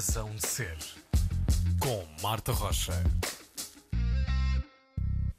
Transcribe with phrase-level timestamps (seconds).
[0.00, 0.78] Razão de Ser,
[1.78, 2.94] com Marta Rocha.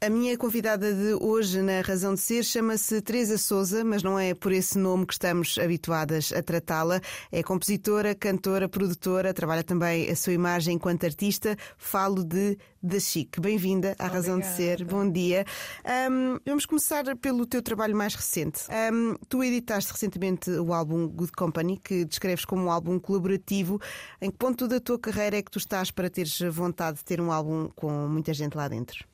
[0.03, 4.33] A minha convidada de hoje na Razão de Ser chama-se Teresa Souza, mas não é
[4.33, 6.99] por esse nome que estamos habituadas a tratá-la.
[7.31, 11.55] É compositora, cantora, produtora, trabalha também a sua imagem enquanto artista.
[11.77, 13.39] Falo de Da Chic.
[13.39, 14.83] Bem-vinda à Razão de Ser.
[14.83, 15.45] Bom dia.
[16.09, 18.63] Um, vamos começar pelo teu trabalho mais recente.
[18.91, 23.79] Um, tu editaste recentemente o álbum Good Company, que descreves como um álbum colaborativo.
[24.19, 27.21] Em que ponto da tua carreira é que tu estás para teres vontade de ter
[27.21, 29.10] um álbum com muita gente lá dentro?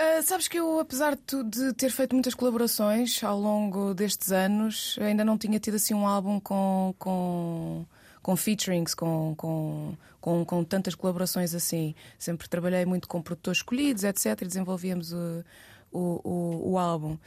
[0.00, 4.96] Uh, sabes que eu, apesar de, de, ter feito muitas colaborações ao longo destes anos,
[5.00, 7.84] ainda não tinha tido assim um álbum com, com,
[8.22, 11.96] com featurings, com, com, com, com tantas colaborações assim.
[12.16, 14.40] Sempre trabalhei muito com produtores escolhidos, etc.
[14.40, 15.44] E desenvolvíamos o,
[15.90, 17.18] o, o, o álbum.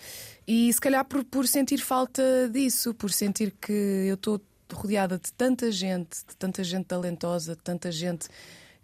[0.47, 4.39] E se calhar por, por sentir falta disso, por sentir que eu estou
[4.71, 8.29] rodeada de tanta gente, de tanta gente talentosa, de tanta gente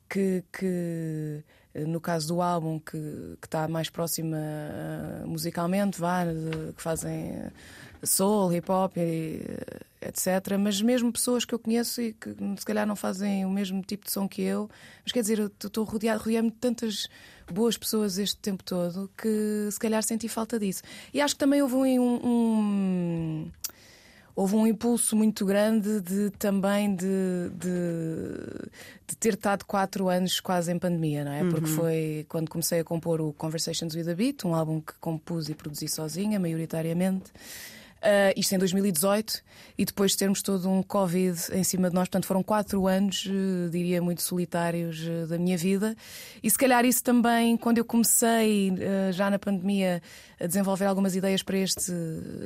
[0.10, 1.42] que, que
[1.86, 6.24] no caso do álbum, que, está mais próxima uh, musicalmente, vá,
[6.76, 7.52] que fazem
[8.04, 8.96] soul, hip hop,
[10.02, 10.58] etc.
[10.60, 14.06] Mas mesmo pessoas que eu conheço e que se calhar não fazem o mesmo tipo
[14.06, 14.70] de som que eu,
[15.04, 17.08] mas quer dizer, eu estou rodeado, rodeado de tantas
[17.52, 20.84] boas pessoas este tempo todo que se calhar senti falta disso.
[21.14, 23.52] E acho que também houve um, um
[24.38, 28.70] houve um impulso muito grande de também de, de,
[29.08, 31.42] de, ter estado quatro anos quase em pandemia, não é?
[31.42, 31.50] Uhum.
[31.50, 35.50] Porque foi quando comecei a compor o Conversations with a Beat, um álbum que compus
[35.50, 37.32] e produzi sozinha, maioritariamente.
[37.98, 39.42] Uh, isto em 2018,
[39.76, 43.26] e depois de termos todo um Covid em cima de nós, portanto foram quatro anos,
[43.26, 45.96] uh, diria, muito solitários uh, da minha vida.
[46.44, 48.72] E se calhar isso também, quando eu comecei
[49.12, 50.02] já na pandemia
[50.40, 51.92] a desenvolver algumas ideias para este,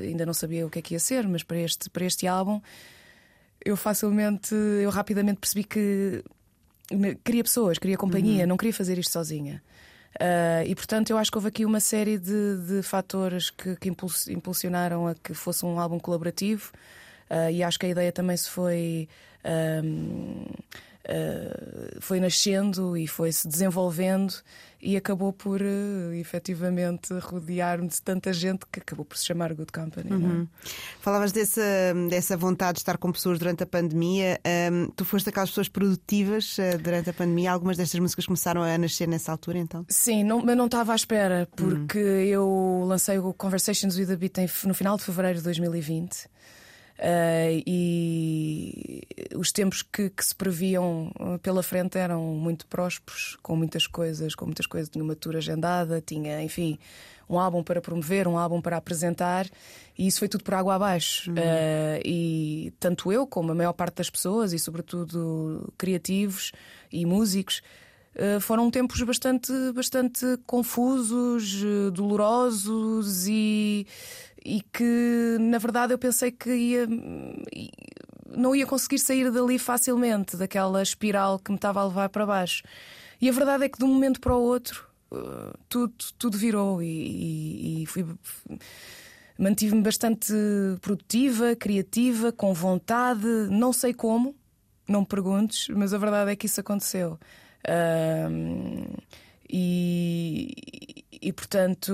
[0.01, 2.61] ainda não sabia o que é que ia ser, mas para este, para este álbum,
[3.63, 6.23] eu facilmente, eu rapidamente percebi que
[7.23, 8.49] queria pessoas, queria companhia, uhum.
[8.49, 9.61] não queria fazer isto sozinha.
[10.19, 13.89] Uh, e portanto, eu acho que houve aqui uma série de, de fatores que, que
[13.89, 16.71] impulsionaram a que fosse um álbum colaborativo.
[17.29, 19.07] Uh, e acho que a ideia também se foi.
[21.99, 24.33] Foi nascendo e foi se desenvolvendo
[24.81, 29.71] e acabou por uh, efetivamente rodear-me de tanta gente que acabou por se chamar Good
[29.71, 30.09] Company.
[30.09, 30.13] É?
[30.13, 30.47] Uhum.
[30.99, 31.61] Falavas dessa,
[32.09, 34.39] dessa vontade de estar com pessoas durante a pandemia.
[34.71, 37.51] Um, tu foste aquelas pessoas produtivas uh, durante a pandemia.
[37.51, 39.85] Algumas destas músicas começaram a nascer nessa altura, então?
[39.87, 42.05] Sim, não, mas não estava à espera, porque uhum.
[42.05, 46.27] eu lancei o Conversations with a Beat no final de fevereiro de 2020.
[47.01, 49.01] Uh, e
[49.35, 54.35] os tempos que, que, se previam uh, pela frente eram muito prósperos, com muitas coisas,
[54.35, 54.87] com muitas coisas.
[54.87, 56.77] Tinha uma tour agendada, tinha, enfim,
[57.27, 59.47] um álbum para promover, um álbum para apresentar,
[59.97, 61.31] e isso foi tudo por água abaixo.
[61.31, 61.37] Uhum.
[61.37, 66.51] Uh, e tanto eu, como a maior parte das pessoas, e sobretudo criativos
[66.91, 67.63] e músicos,
[68.41, 71.63] foram tempos bastante, bastante confusos,
[71.93, 73.87] dolorosos e
[74.45, 76.87] e que na verdade eu pensei que ia
[78.35, 82.63] não ia conseguir sair dali facilmente daquela espiral que me estava a levar para baixo.
[83.19, 86.81] E a verdade é que de um momento para o outro uh, tudo, tudo virou
[86.81, 88.05] e, e, e fui
[89.37, 90.33] mantive-me bastante
[90.81, 94.35] produtiva, criativa, com vontade, não sei como,
[94.87, 97.19] não me perguntes, mas a verdade é que isso aconteceu.
[97.67, 99.01] Uh,
[99.53, 101.91] e, e portanto,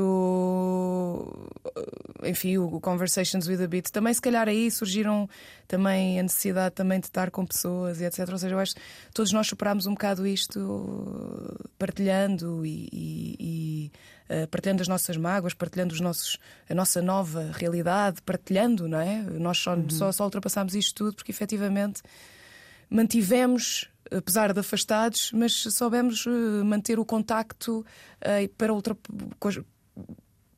[2.24, 5.28] enfim, o Conversations with a Beat também, se calhar aí surgiram
[5.68, 8.30] também a necessidade também de estar com pessoas e etc.
[8.30, 8.82] Ou seja, eu acho que
[9.12, 13.92] todos nós superámos um bocado isto partilhando e, e, e
[14.44, 16.38] uh, partilhando as nossas mágoas, partilhando os nossos,
[16.70, 19.22] a nossa nova realidade, partilhando, não é?
[19.22, 19.90] Nós só, uhum.
[19.90, 22.04] só, só ultrapassámos isto tudo porque efetivamente
[22.90, 28.96] mantivemos apesar de afastados, mas soubemos eh, manter o contacto uh, para outra
[29.40, 29.66] coisa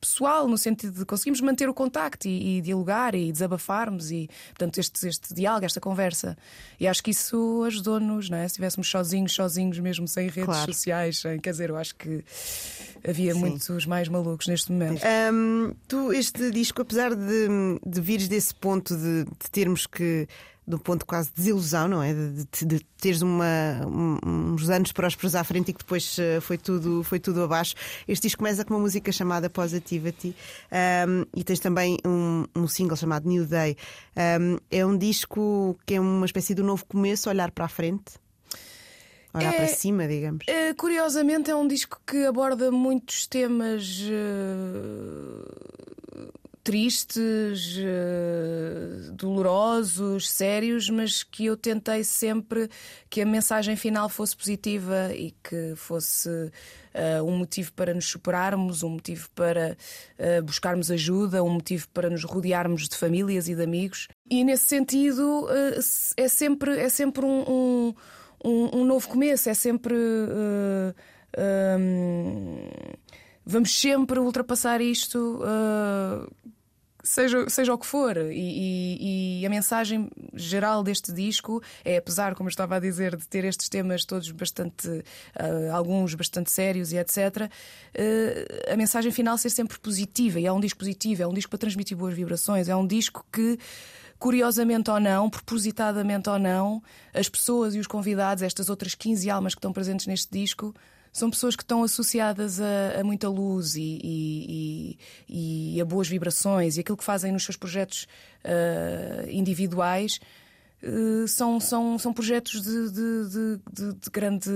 [0.00, 4.78] pessoal, no sentido de conseguimos manter o contacto e, e, dialogar e desabafarmos e, portanto,
[4.78, 6.36] este, este diálogo, esta conversa.
[6.78, 8.42] E acho que isso ajudou-nos, não é?
[8.42, 10.72] Se estivéssemos sozinhos, sozinhos mesmo, sem redes claro.
[10.72, 12.24] sociais, sem, quer dizer, eu acho que
[13.06, 13.40] havia Sim.
[13.40, 15.02] muitos mais malucos neste momento.
[15.86, 17.48] Tu, este disco, apesar de,
[17.84, 20.26] de vires desse ponto de, de termos que
[20.76, 22.12] um ponto quase de desilusão, não é?
[22.12, 23.46] De, de, de teres uma,
[24.24, 27.74] uns anos prósperos à frente e que depois eh, foi tudo, foi tudo abaixo.
[28.06, 30.34] Este disco começa com uma música chamada Positivity
[31.08, 33.76] um, e tens também um, um, single chamado New Day.
[34.16, 37.68] Um, é um disco que é uma espécie de um novo começo, olhar para a
[37.68, 38.12] frente.
[39.32, 40.44] Olhar é, para cima, digamos.
[40.48, 45.70] É, curiosamente, é um disco que aborda muitos temas uh,
[46.70, 52.70] tristes, uh, dolorosos, sérios, mas que eu tentei sempre
[53.08, 58.84] que a mensagem final fosse positiva e que fosse uh, um motivo para nos superarmos,
[58.84, 59.76] um motivo para
[60.16, 64.06] uh, buscarmos ajuda, um motivo para nos rodearmos de famílias e de amigos.
[64.30, 65.48] E nesse sentido
[66.16, 67.92] é sempre, é sempre um,
[68.44, 69.92] um, um novo começo, é sempre.
[69.96, 70.92] Um,
[73.44, 75.42] vamos sempre ultrapassar isto
[77.02, 78.16] seja, seja o que for.
[78.16, 83.16] E, e, e, a mensagem geral deste disco é, apesar, como eu estava a dizer,
[83.16, 87.16] de ter estes temas todos bastante, uh, alguns bastante sérios e etc.,
[87.48, 90.40] uh, a mensagem final ser sempre positiva.
[90.40, 93.24] E é um disco positivo, é um disco para transmitir boas vibrações, é um disco
[93.32, 93.58] que
[94.18, 96.82] curiosamente ou não, propositadamente ou não,
[97.14, 100.74] as pessoas e os convidados, estas outras 15 almas que estão presentes neste disco,
[101.12, 104.98] são pessoas que estão associadas a, a muita luz e, e,
[105.28, 108.06] e, e, a boas vibrações e aquilo que fazem nos seus projetos
[108.44, 110.20] uh, individuais
[110.82, 114.50] uh, são, são, são projetos de, de, de, de grande.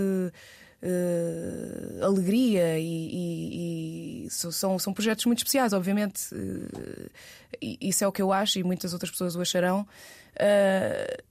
[0.86, 6.28] Uh, alegria e, e, e, são, são projetos muito especiais, obviamente.
[7.58, 9.86] Isso é o que eu acho e muitas outras pessoas o acharão.
[10.34, 11.22] Uh,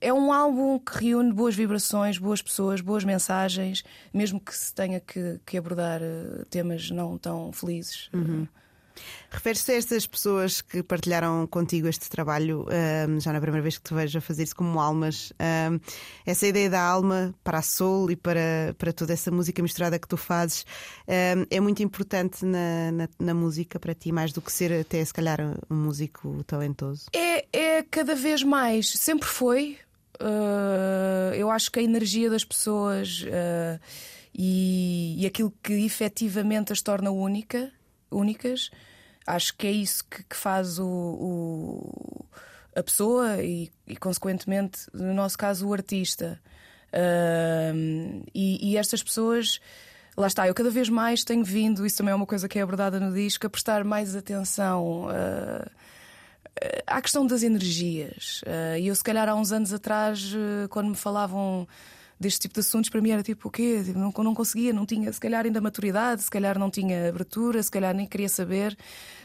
[0.00, 5.00] é um álbum que reúne boas vibrações, boas pessoas, boas mensagens, mesmo que se tenha
[5.00, 6.00] que, que abordar
[6.50, 8.08] temas não tão felizes.
[8.12, 8.46] Uhum.
[9.30, 12.66] Refere-se a estas pessoas que partilharam contigo este trabalho,
[13.20, 15.32] já na primeira vez que te vejo a fazer isso como almas.
[16.24, 20.08] Essa ideia da alma para a soul e para, para toda essa música misturada que
[20.08, 20.64] tu fazes
[21.06, 25.12] é muito importante na, na, na, música para ti, mais do que ser até se
[25.12, 25.40] calhar
[25.70, 27.06] um músico talentoso?
[27.12, 29.78] É, é cada vez mais, sempre foi.
[30.20, 33.80] Uh, eu acho que a energia das pessoas uh,
[34.34, 37.70] e, e aquilo que efetivamente as torna única,
[38.10, 38.70] únicas
[39.26, 42.24] Acho que é isso que, que faz o, o,
[42.74, 46.40] a pessoa e, e, consequentemente, no nosso caso, o artista.
[46.92, 49.60] Uh, e, e estas pessoas
[50.16, 52.62] lá está, eu cada vez mais tenho vindo, isso também é uma coisa que é
[52.62, 55.70] abordada no disco, a prestar mais atenção uh,
[56.86, 58.42] à questão das energias.
[58.42, 60.32] Uh, e eu, se calhar, há uns anos atrás,
[60.70, 61.66] quando me falavam
[62.18, 63.82] deste tipo de assuntos, para mim era tipo o quê?
[63.84, 67.62] Tipo, não, não conseguia, não tinha, se calhar, ainda maturidade, se calhar não tinha abertura,
[67.62, 68.76] se calhar nem queria saber.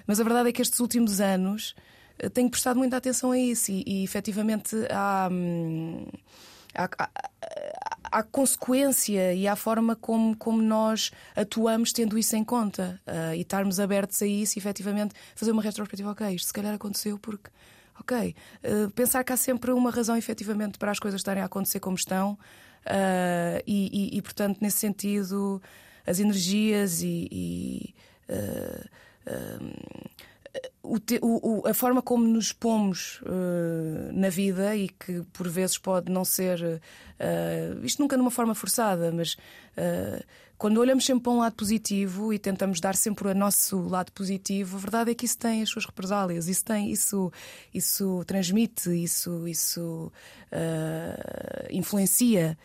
[0.05, 1.75] Mas a verdade é que estes últimos anos
[2.19, 5.29] eh, tenho prestado muita atenção a isso e, e efetivamente há.
[5.31, 6.05] Hum,
[6.75, 7.09] há, há,
[8.03, 13.41] há, consequência e há forma como, como nós atuamos tendo isso em conta uh, e
[13.41, 16.11] estarmos abertos a isso e efetivamente fazer uma retrospectiva.
[16.11, 17.49] Ok, isto se calhar aconteceu porque.
[17.99, 21.79] Ok, uh, pensar que há sempre uma razão efetivamente para as coisas estarem a acontecer
[21.79, 22.35] como estão
[22.85, 25.61] uh, e, e, e, portanto, nesse sentido,
[26.05, 27.27] as energias e.
[27.31, 27.93] e
[30.83, 36.11] o, o, a forma como nos pomos uh, na vida e que por vezes pode
[36.11, 40.23] não ser uh, isto nunca numa forma forçada, mas uh,
[40.61, 44.77] quando olhamos sempre para um lado positivo e tentamos dar sempre o nosso lado positivo,
[44.77, 47.31] a verdade é que isso tem as suas represálias, isso tem, isso,
[47.73, 50.11] isso transmite, isso, isso
[51.71, 52.55] influencia.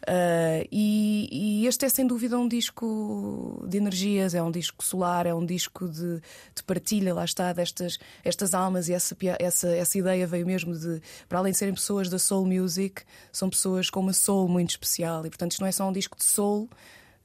[0.00, 5.26] Uh, e, e, este é sem dúvida um disco de energias, é um disco solar,
[5.26, 6.22] é um disco de,
[6.54, 11.02] de partilha, lá está, destas estas almas e essa, essa, essa ideia veio mesmo de,
[11.28, 15.26] para além de serem pessoas da soul music, são pessoas com uma soul muito especial
[15.26, 16.70] e portanto isto não é só um disco de soul.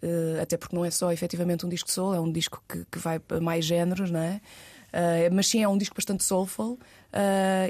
[0.01, 2.99] Uh, até porque não é só efetivamente um disco soul, é um disco que, que
[2.99, 4.41] vai para mais géneros, não é?
[4.87, 6.79] Uh, mas sim é um disco bastante soulful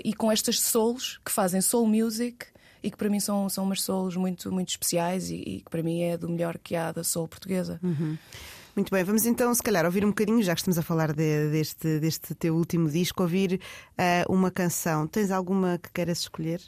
[0.03, 2.47] e com estas souls que fazem soul music
[2.83, 5.81] e que para mim são, são umas solos muito, muito especiais e, e, que para
[5.81, 7.79] mim é do melhor que há da soul portuguesa.
[7.81, 8.17] Uhum.
[8.75, 11.49] Muito bem, vamos então, se calhar, ouvir um bocadinho, já que estamos a falar de,
[11.49, 13.59] deste, deste teu último disco, ouvir
[13.97, 15.07] uh, uma canção.
[15.07, 16.61] Tens alguma que queiras escolher?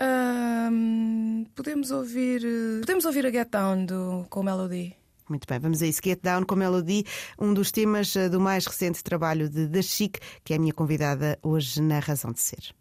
[0.00, 2.42] Um, podemos ouvir
[2.80, 4.94] podemos ouvir a Get Down do, com Melody.
[5.28, 6.00] Muito bem, vamos a isso.
[6.04, 7.04] Get Down com Melody,
[7.38, 10.72] um dos temas uh, do mais recente trabalho de Da Chic, que é a minha
[10.72, 12.74] convidada hoje na Razão de Ser.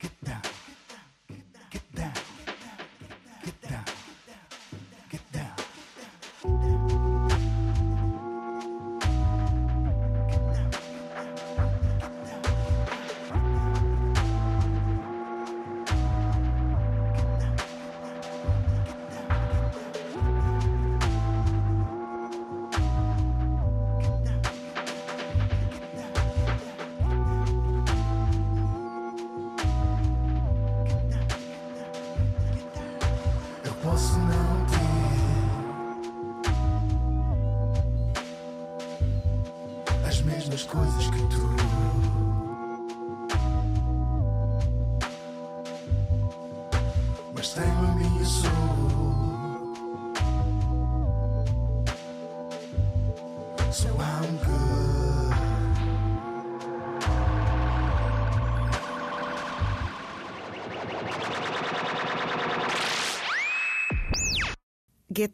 [0.00, 0.57] Get down.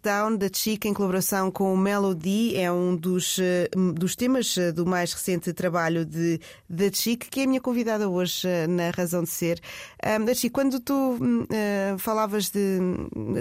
[0.04, 4.56] Get Down da Chica em colaboração com o Melody é um dos, eh, dos temas
[4.58, 8.66] eh, do mais recente trabalho de da Chic, que é a minha convidada hoje eh,
[8.66, 9.58] na Razão de Ser.
[10.04, 12.78] Um, da Chic, quando tu hum, eh, falavas de.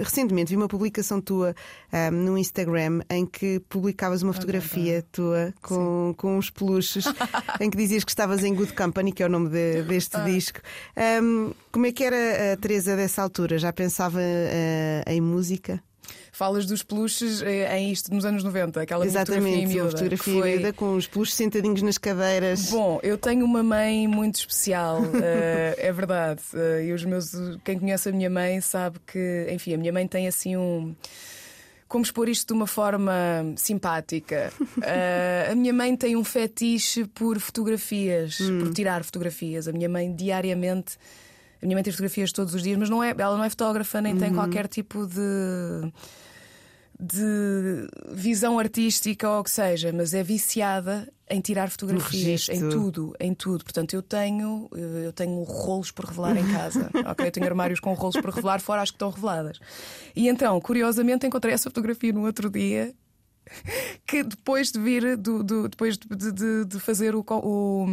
[0.02, 1.54] Recentemente vi uma publicação tua
[1.92, 7.04] um, no Instagram em que publicavas uma fotografia tua com, com uns peluches
[7.60, 10.60] em que dizias que estavas em Good Company, que é o nome de- deste disco.
[11.22, 13.58] Um, como é que era a Teresa dessa altura?
[13.58, 15.82] Já pensava eh, em música?
[16.34, 19.90] Falas dos peluches eh, em isto nos anos 90, aquela minha fotografia Exatamente, miúda.
[19.92, 20.50] fotografia foi...
[20.50, 22.70] miúda com os peluches sentadinhos nas cadeiras.
[22.70, 26.40] Bom, eu tenho uma mãe muito especial, eh, é verdade.
[26.52, 27.30] Eh, e os meus,
[27.62, 30.96] quem conhece a minha mãe sabe que, enfim, a minha mãe tem assim um.
[31.86, 33.12] Como expor isto de uma forma
[33.56, 34.52] simpática?
[34.82, 39.68] Eh, a minha mãe tem um fetiche por fotografias, por tirar fotografias.
[39.68, 40.98] A minha mãe diariamente.
[41.62, 44.00] A minha mãe tem fotografias todos os dias, mas não é, ela não é fotógrafa
[44.00, 45.92] nem tem qualquer tipo de
[46.98, 53.14] de visão artística ou o que seja, mas é viciada em tirar fotografias, em tudo,
[53.18, 53.64] em tudo.
[53.64, 56.90] Portanto, eu tenho, eu tenho rolos por revelar em casa.
[57.06, 59.58] ok, eu tenho armários com rolos por revelar, fora as que estão reveladas.
[60.14, 62.94] E então, curiosamente, encontrei essa fotografia no outro dia.
[64.06, 67.86] Que depois de vir, do, do- depois de, de- de fazer o, o,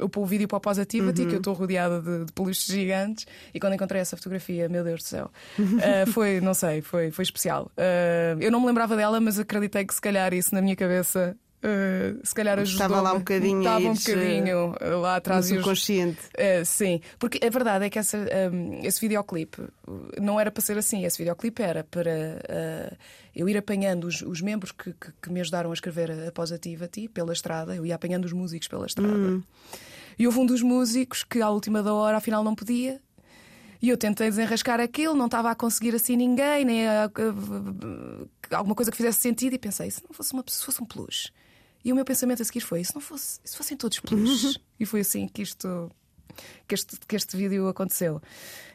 [0.00, 3.60] o, o vídeo para o Positivity, que eu estou rodeada de, de peluches gigantes, e
[3.60, 7.70] quando encontrei essa fotografia, meu Deus do céu, ah, foi, não sei, foi, foi especial.
[7.76, 11.36] Ah, eu não me lembrava dela, mas acreditei que se calhar isso na minha cabeça.
[11.62, 12.86] Ah, se calhar ajudou.
[12.86, 16.20] Estava lá um bocadinho a Estava um ires, bocadinho ah, lá no atrás os- subconsciente.
[16.36, 18.16] Uh, sim, porque a verdade é que essa,
[18.52, 19.70] um, esse videoclipe uh,
[20.20, 21.04] não era para ser assim.
[21.04, 22.96] Esse videoclipe era para uh,
[23.34, 27.08] eu ir apanhando os, os membros que, que- que me ajudaram a escrever a Positivity
[27.08, 27.74] pela estrada.
[27.74, 29.42] Eu ia apanhando os músicos pela estrada.
[30.18, 33.00] E houve um dos músicos que, à última da hora, afinal não podia.
[33.80, 38.74] E eu tentei desenrascar aquilo, não estava a conseguir assim ninguém, nem a- a- alguma
[38.74, 39.54] coisa que fizesse sentido.
[39.54, 41.30] E pensei, se não fosse, uma, se fosse um peluche.
[41.84, 44.58] E o meu pensamento a seguir foi: se não fosse, se fossem todos peluches.
[44.78, 45.90] e foi assim que isto
[46.66, 48.20] que este, que este vídeo aconteceu.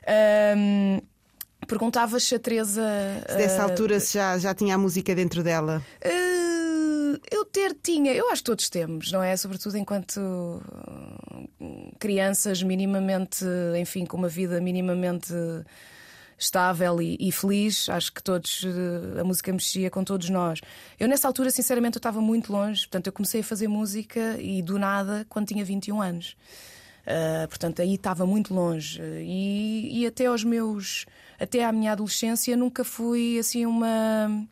[0.08, 1.00] Ahm,
[1.66, 2.84] Perguntavas se a Teresa.
[3.28, 5.82] Se dessa ah, altura se já, já tinha a música dentro dela.
[6.04, 9.36] ah, eu ter tinha, eu acho que todos temos, não é?
[9.38, 10.20] Sobretudo enquanto
[11.60, 13.46] hum, crianças minimamente,
[13.80, 15.34] enfim, com uma vida minimamente
[16.44, 20.60] estável e, e feliz, acho que todos eh, a música mexia com todos nós.
[21.00, 24.62] Eu nessa altura, sinceramente, eu estava muito longe, portanto, eu comecei a fazer música e
[24.62, 26.36] do nada quando tinha 21 anos.
[27.04, 29.02] Uh, portanto, aí estava muito longe.
[29.02, 31.06] E, e até aos meus.
[31.40, 34.48] Até à minha adolescência nunca fui assim uma.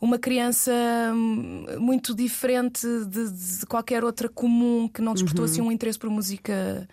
[0.00, 0.72] Uma criança
[1.12, 6.08] hum, muito diferente de, de qualquer outra comum que não despertou assim um interesse por
[6.08, 6.88] música.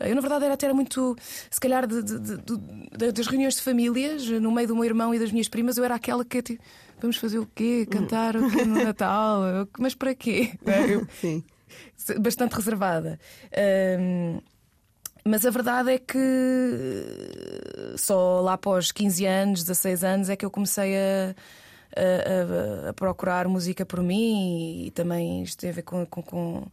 [0.00, 1.16] Eu, na verdade, era até era muito.
[1.50, 5.18] Se calhar, de- de- de- das reuniões de famílias, no meio do meu irmão e
[5.18, 6.42] das minhas primas, eu era aquela que.
[6.42, 6.62] tipo,
[7.00, 7.86] Vamos fazer o quê?
[7.90, 9.42] Cantar o quê no Natal?
[9.78, 10.52] Mas para quê?
[10.88, 11.44] Eu- Sim.
[12.20, 13.20] bastante reservada.
[13.54, 14.40] Ahm,
[15.24, 20.44] mas a verdade é que eh, só lá após 15 anos, 16 anos, é que
[20.46, 21.34] eu comecei a,
[21.96, 26.04] a- a- a procurar música por mim e também isto tem a ver com.
[26.06, 26.66] com- com,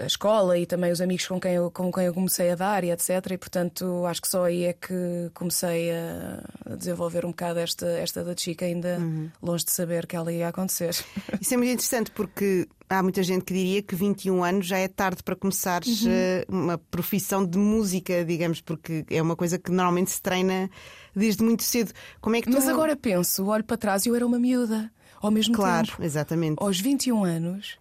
[0.00, 2.82] a escola e também os amigos com quem, eu, com quem eu comecei a dar
[2.84, 3.08] e etc.
[3.32, 8.24] E portanto acho que só aí é que comecei a desenvolver um bocado esta, esta
[8.24, 8.98] da Chica, ainda
[9.42, 10.90] longe de saber que ela ia acontecer.
[11.40, 14.88] Isso é muito interessante porque há muita gente que diria que 21 anos já é
[14.88, 16.10] tarde para começares Uhum.
[16.10, 20.68] eh, uma profissão de música, digamos, porque é uma coisa que normalmente se treina
[21.14, 21.92] desde muito cedo.
[22.20, 22.54] Como é que tu.
[22.54, 24.90] Mas agora penso, olho para trás e eu era uma miúda.
[25.20, 26.56] Ao mesmo Claro, tempo, exatamente.
[26.62, 27.76] aos 21 anos,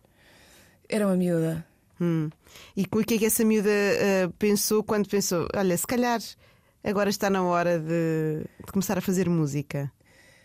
[0.89, 1.65] era uma miúda.
[1.99, 2.29] Hum.
[2.75, 5.47] E o que é que essa miúda eh, pensou quando pensou?
[5.55, 6.19] Olha, se calhar
[6.83, 9.91] agora está na hora de, de começar a fazer música.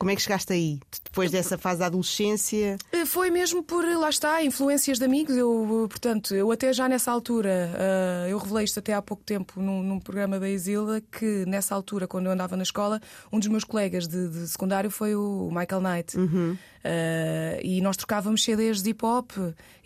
[0.03, 0.81] Como é que chegaste aí?
[1.05, 2.77] Depois dessa fase da adolescência?
[2.91, 5.37] Eh, Foi mesmo por, lá está, influências de amigos.
[5.37, 9.23] Eu, eh, portanto, eu até já nessa altura, eh, eu revelei isto até há pouco
[9.23, 13.01] tempo num, num programa da Isila, que nessa altura, quando eu andava na escola,
[13.33, 16.17] um dos meus colegas de, de secundário foi o Michael Knight.
[16.83, 19.31] Eh, e nós trocávamos CDs de hip hop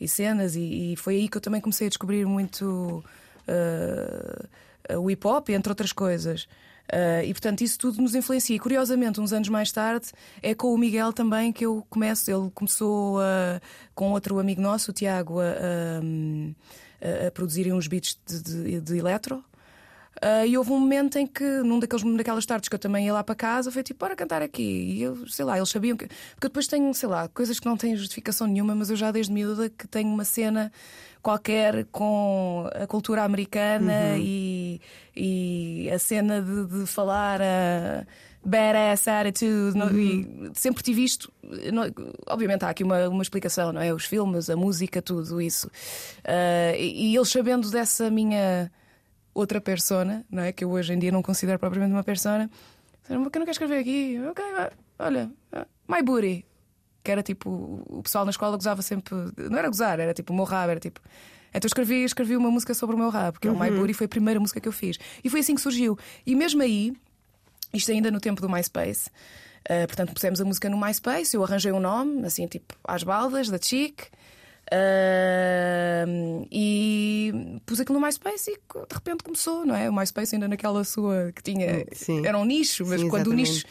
[0.00, 3.04] e cenas, e, e foi aí que eu também comecei a descobrir muito
[3.46, 6.48] eh, o hip hop, entre outras coisas.
[6.92, 8.54] Uh, e portanto isso tudo nos influencia.
[8.54, 10.08] E curiosamente, uns anos mais tarde,
[10.42, 12.30] é com o Miguel também que eu começo.
[12.30, 13.60] Ele começou uh,
[13.94, 18.98] com outro amigo nosso, o Tiago, a, a, a produzirem uns beats de, de, de
[18.98, 19.44] eletro.
[20.16, 23.12] Uh, e houve um momento em que, num daqueles, daquelas tardes que eu também ia
[23.12, 24.62] lá para casa, foi tipo, bora cantar aqui.
[24.62, 26.06] E eu, sei lá, eles sabiam que.
[26.06, 29.10] Porque eu depois tenho, sei lá, coisas que não têm justificação nenhuma, mas eu já
[29.10, 30.72] desde miúda que tenho uma cena
[31.22, 34.18] qualquer com a cultura americana uhum.
[34.18, 34.65] e,
[35.14, 38.06] e a cena de, de falar a
[38.46, 39.78] badass attitude.
[39.78, 39.98] Uhum.
[39.98, 41.32] e sempre tive isto.
[42.26, 43.92] obviamente há aqui uma, uma explicação, não é?
[43.92, 45.66] Os filmes, a música, tudo isso.
[45.66, 48.70] Uh, e, e eles sabendo dessa minha
[49.34, 50.52] outra persona, não é?
[50.52, 52.48] Que eu hoje em dia não considero propriamente uma persona.
[53.02, 54.20] Disseram, que não quer escrever aqui?
[54.30, 54.44] Ok,
[54.98, 55.30] olha,
[55.88, 56.44] my booty.
[57.04, 59.14] Que era tipo, o pessoal na escola gozava sempre.
[59.36, 61.00] Não era gozar, era tipo rabo, era tipo.
[61.56, 63.78] Então escrevi, escrevi uma música sobre o meu rabo, que é o My uhum.
[63.78, 64.98] Booty, foi a primeira música que eu fiz.
[65.24, 65.98] E foi assim que surgiu.
[66.26, 66.92] E mesmo aí,
[67.72, 71.72] isto ainda no tempo do MySpace, uh, portanto pusemos a música no MySpace, eu arranjei
[71.72, 74.02] um nome, assim, tipo, às baldas, da Chic.
[74.66, 79.88] Uh, e pus aquilo no MySpace e de repente começou, não é?
[79.88, 81.86] O MySpace ainda naquela sua que tinha.
[81.92, 82.26] Sim.
[82.26, 83.50] Era um nicho, mas Sim, quando exatamente.
[83.50, 83.66] o nicho.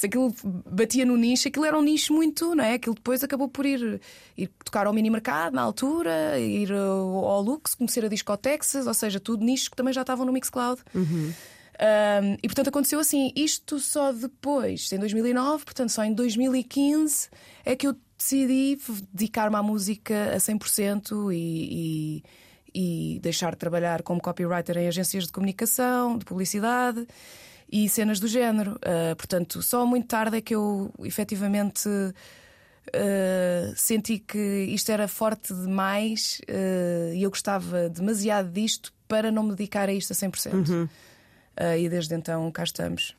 [0.00, 2.72] Se aquilo batia no nicho, aquilo era um nicho muito, não é?
[2.72, 4.00] Aquilo depois acabou por ir,
[4.34, 9.20] ir tocar ao mini mercado na altura, ir ao Lux, conhecer a Discotexas, ou seja,
[9.20, 10.80] tudo nicho que também já estavam no Mixcloud.
[10.94, 11.04] Uhum.
[11.34, 17.28] Um, e portanto aconteceu assim, isto só depois, em 2009, portanto só em 2015
[17.62, 18.78] é que eu decidi
[19.12, 22.22] dedicar-me à música a 100% e,
[22.74, 27.06] e, e deixar de trabalhar como copywriter em agências de comunicação, de publicidade
[27.70, 28.72] e cenas do género.
[28.72, 32.12] Uh, portanto, só muito tarde é que eu efetivamente uh,
[33.76, 39.50] senti que isto era forte demais uh, e eu gostava demasiado disto para não me
[39.50, 40.52] dedicar a isto a 100%.
[40.52, 40.88] Uhum.
[41.78, 43.16] e desde então cá estamos.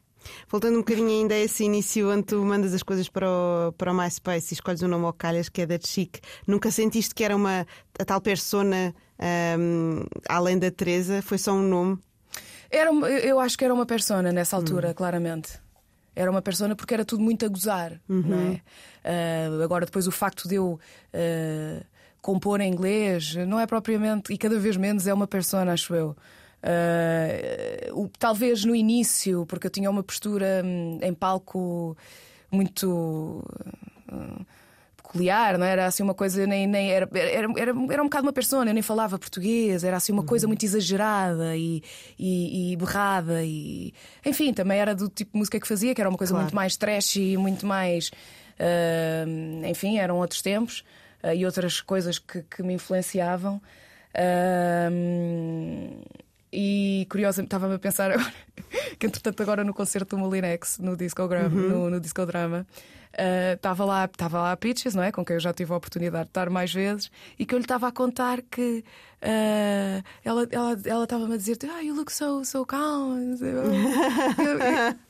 [0.47, 3.91] Voltando um bocadinho ainda a esse início onde tu mandas as coisas para o, para
[3.91, 7.23] o MySpace e escolhes o nome ao calhas, que é da Chic, nunca sentiste que
[7.23, 7.65] era uma
[7.99, 8.93] a tal persona
[9.59, 11.21] um, além da Teresa?
[11.21, 11.99] Foi só um nome?
[12.71, 14.93] Era, eu acho que era uma persona nessa altura, hum.
[14.93, 15.59] claramente.
[16.15, 18.21] Era uma persona porque era tudo muito a gozar, uhum.
[18.21, 19.49] não é?
[19.49, 20.79] Uh, agora, depois, o facto de eu.
[21.13, 25.93] Uh, compor em inglês não é propriamente, e cada vez menos é uma persona, acho
[25.95, 26.15] eu.
[26.63, 31.97] Uh, talvez no início, porque eu tinha uma postura hum, em palco
[32.51, 33.43] muito.
[34.11, 34.45] Uh,
[35.11, 35.71] peculiar, não é?
[35.71, 38.73] era assim uma coisa nem, nem era, era, era, era um bocado uma persona, eu
[38.73, 40.51] nem falava português, era assim uma coisa uhum.
[40.51, 41.83] muito exagerada e,
[42.17, 43.93] e, e, berrada e
[44.25, 46.45] enfim, também era do tipo de música que fazia, que era uma coisa claro.
[46.45, 48.11] muito mais trash e muito mais
[48.59, 50.83] uh, enfim, eram outros tempos
[51.23, 53.61] uh, e outras coisas que, que me influenciavam.
[54.13, 56.01] Uh,
[56.53, 58.33] e curiosamente estava-me a pensar agora
[58.99, 61.69] que, entretanto, agora no concerto do Molinex, no Discodrama, uhum.
[61.69, 62.67] no, no Discodrama
[63.55, 65.11] estava uh, lá, estava lá a Pitches, não é?
[65.11, 67.65] Com quem eu já tive a oportunidade de estar mais vezes, e que eu lhe
[67.65, 68.83] estava a contar que
[69.21, 73.35] uh, ela ela, ela me a dizer: Ah, you look so, so calm.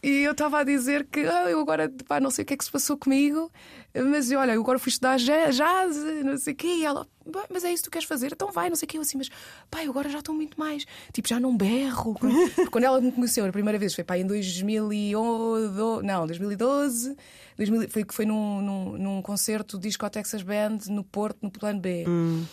[0.04, 2.58] e eu estava a dizer que ah, eu agora pá, não sei o que é
[2.58, 3.52] que se passou comigo,
[3.94, 7.08] mas olha, eu agora fui estudar jazz, não sei o quê, e ela
[7.50, 8.32] mas é isso que tu queres fazer?
[8.32, 8.98] Então vai, não sei o que.
[8.98, 9.30] Eu assim, mas
[9.70, 10.86] pai, agora já estou muito mais.
[11.14, 12.18] Tipo, já não berro.
[12.72, 17.16] Quando ela me conheceu a primeira vez, foi pai em 2011, não, 2012.
[17.58, 21.80] 2000, foi que foi num, num, num concerto Disco Texas Band no Porto, no Plano
[21.80, 22.06] B.
[22.08, 22.44] Hum.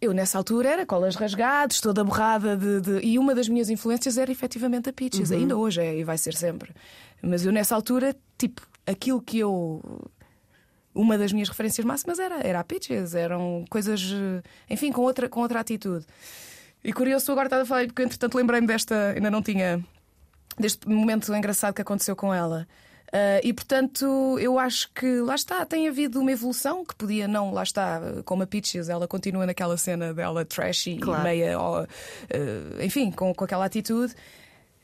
[0.00, 4.16] Eu, nessa altura, era colas rasgadas, toda borrada de, de, E uma das minhas influências
[4.16, 5.30] era efetivamente a Peaches.
[5.30, 5.38] Uhum.
[5.38, 6.72] Ainda hoje é e vai ser sempre.
[7.20, 9.82] Mas eu, nessa altura, tipo, aquilo que eu
[10.98, 14.02] uma das minhas referências máximas era, era a Pitches, eram coisas,
[14.68, 16.04] enfim, com outra, com outra atitude.
[16.82, 19.84] E curioso, agora estás a falar, porque entretanto lembrei-me desta, ainda não tinha,
[20.58, 22.66] deste momento engraçado que aconteceu com ela.
[23.08, 27.52] Uh, e portanto, eu acho que lá está, tem havido uma evolução que podia não,
[27.54, 31.22] lá está, como a Pitches, ela continua naquela cena dela trashy claro.
[31.22, 31.86] e meia, uh,
[32.82, 34.14] enfim, com, com aquela atitude.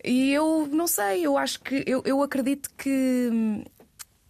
[0.02, 3.30] E eu não sei, eu acho que, eu, eu acredito que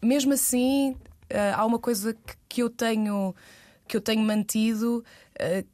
[0.03, 0.97] mesmo assim
[1.33, 3.33] uh, há uma coisa que, que, eu tenho
[3.87, 5.05] que eu tenho mantido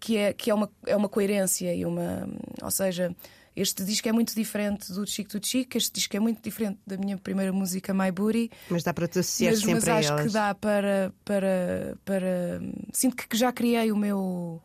[0.00, 2.28] que é que é uma é uma coerência e uma
[2.62, 3.14] ou seja
[3.60, 6.96] este disco é muito diferente do Chico do Chico, este disco é muito diferente da
[6.96, 8.50] minha primeira música My Booty.
[8.70, 10.26] Mas dá para te associar mas, sempre mas a acho elas.
[10.26, 12.60] que dá para, para, para.
[12.92, 14.62] Sinto que já criei o meu.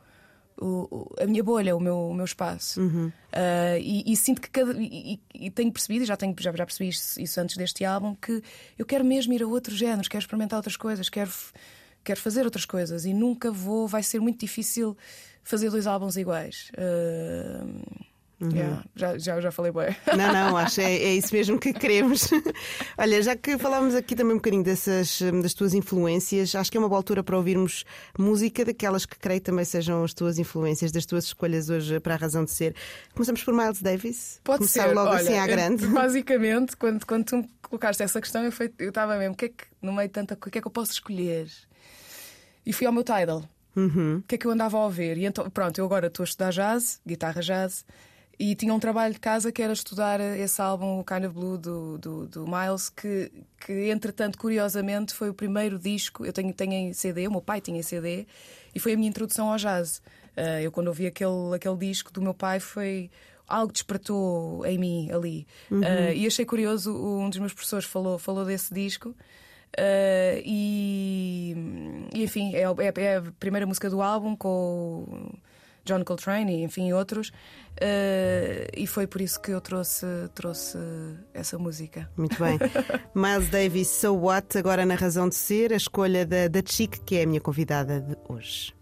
[0.58, 2.80] O, a minha bolha, o meu, o meu espaço.
[2.80, 3.08] Uhum.
[3.08, 4.72] Uh, e, e, sinto que cada.
[4.80, 8.16] E, e, tenho percebido, e já, tenho, já, já percebi isso, isso, antes deste álbum,
[8.16, 8.42] que
[8.78, 11.32] eu quero mesmo ir a outros géneros, quero experimentar outras coisas, quero,
[12.06, 13.86] quero fazer outras coisas e nunca vou.
[13.86, 14.96] Vai ser muito difícil
[15.44, 16.72] fazer dois álbuns iguais.
[16.72, 19.96] Uh, Yeah, já, já, já falei bem.
[20.18, 22.30] Não, não, acho é, é isso mesmo que queremos.
[22.98, 26.80] Olha, já que falámos aqui também um bocadinho dessas, das tuas influências, acho que é
[26.80, 27.86] uma boa altura para ouvirmos
[28.20, 32.18] música daquelas que creio também sejam as tuas influências, das tuas escolhas hoje para a
[32.18, 32.76] razão de ser.
[33.14, 34.42] Começamos por Miles Davis.
[34.44, 34.94] Pode Começar ser.
[34.94, 35.86] logo Olha, assim à grande.
[35.86, 39.46] eu- Basicamente, quando, quando tu me colocaste essa questão, eu eu estava mesmo, o que
[39.46, 41.48] é que, no meio de tanta coisa, o que é que eu posso escolher?
[42.66, 43.48] E fui ao meu Tidal.
[43.76, 44.18] Uhum.
[44.18, 45.18] O que é que eu andava a ouvir?
[45.18, 47.86] E então, pronto, eu agora estou a estudar jazz, guitarra jazz,
[48.40, 51.58] e tinha um trabalho de casa que era estudar esse álbum, o Kind of Blue,
[51.58, 53.32] do, do, do Miles, que,
[53.66, 56.26] que, entretanto, curiosamente, foi o primeiro disco.
[56.26, 58.26] Eu tenho, tenho em CD, o meu pai tinha em CD,
[58.74, 60.02] e foi a minha introdução ao jazz.
[60.36, 63.10] Ah, eu, quando ouvi aquele, aquele disco do meu pai, foi.
[63.48, 65.46] Algo despertou em mim ali.
[65.72, 69.10] Ah, e achei curioso, um dos meus professores falou, falou desse disco.
[69.78, 71.54] Uh, e,
[72.14, 75.30] e, enfim, é, é- é a primeira música do álbum com
[75.86, 77.30] John Coltrane e enfim outros.
[77.30, 80.78] Uh, e foi por isso que eu trouxe, trouxe
[81.34, 82.10] essa música.
[82.18, 82.58] Muito bem.
[83.14, 87.18] Miles Davis, So What, agora na razão de ser, a escolha da, da Chic, que
[87.18, 88.74] é a minha convidada de hoje.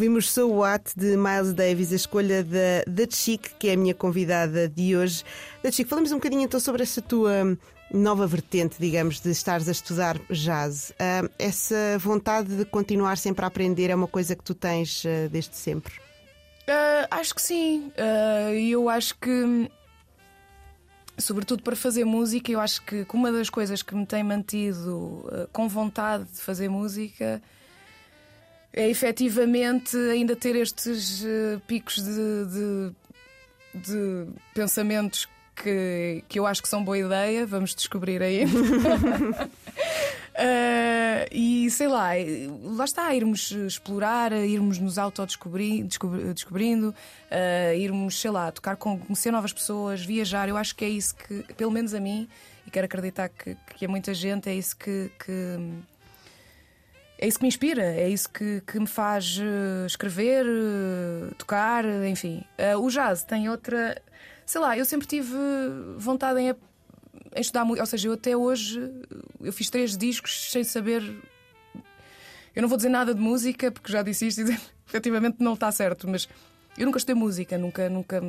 [0.00, 3.94] Ouvimos So What de Miles Davis, a escolha da, da Chic, que é a minha
[3.94, 5.22] convidada de hoje.
[5.62, 7.54] Da Chic, falamos um bocadinho então sobre essa tua
[7.92, 10.94] nova vertente, digamos, de estares a estudar jazz.
[10.98, 15.28] Ah, essa vontade de continuar sempre a aprender é uma coisa que tu tens ah,
[15.28, 15.92] desde sempre?
[16.62, 17.92] Uh, acho que sim.
[17.98, 19.70] Uh, E eu acho que,
[21.18, 25.46] sobretudo para fazer música, eu acho que uma das coisas que me tem mantido uh,
[25.52, 27.42] com vontade de fazer música
[28.72, 32.92] é efetivamente ainda ter estes uh, picos de, de-
[33.74, 37.46] de pensamentos que, que eu acho que são boa ideia.
[37.46, 38.44] Vamos descobrir aí.
[38.44, 38.48] Uh,
[41.30, 42.10] e sei lá,
[42.62, 48.98] lá está, irmos explorar, irmos nos autodescobrindo, descobri- descobrindo, uh, irmos, sei lá, tocar com,
[48.98, 50.48] conhecer novas pessoas, viajar.
[50.48, 52.28] Eu acho que é isso que, pelo menos a mim,
[52.66, 55.10] e quero acreditar que, que a muita gente, é isso que.
[55.24, 55.89] que-
[57.22, 61.84] é isso que me inspira, é isso que, que me faz uh, escrever, uh, tocar,
[62.06, 62.42] enfim.
[62.58, 64.00] Uh, o jazz tem outra.
[64.46, 65.36] Sei lá, eu sempre tive
[65.98, 66.54] vontade em
[67.36, 67.80] em estudar muito.
[67.80, 68.80] Ou seja, eu até hoje
[69.40, 71.02] eu fiz três discos sem saber.
[72.54, 75.70] Eu não vou dizer nada de música, porque já disse isto e efetivamente não está
[75.70, 76.26] certo, mas
[76.76, 78.22] eu nunca estudei música, nunca, nunca.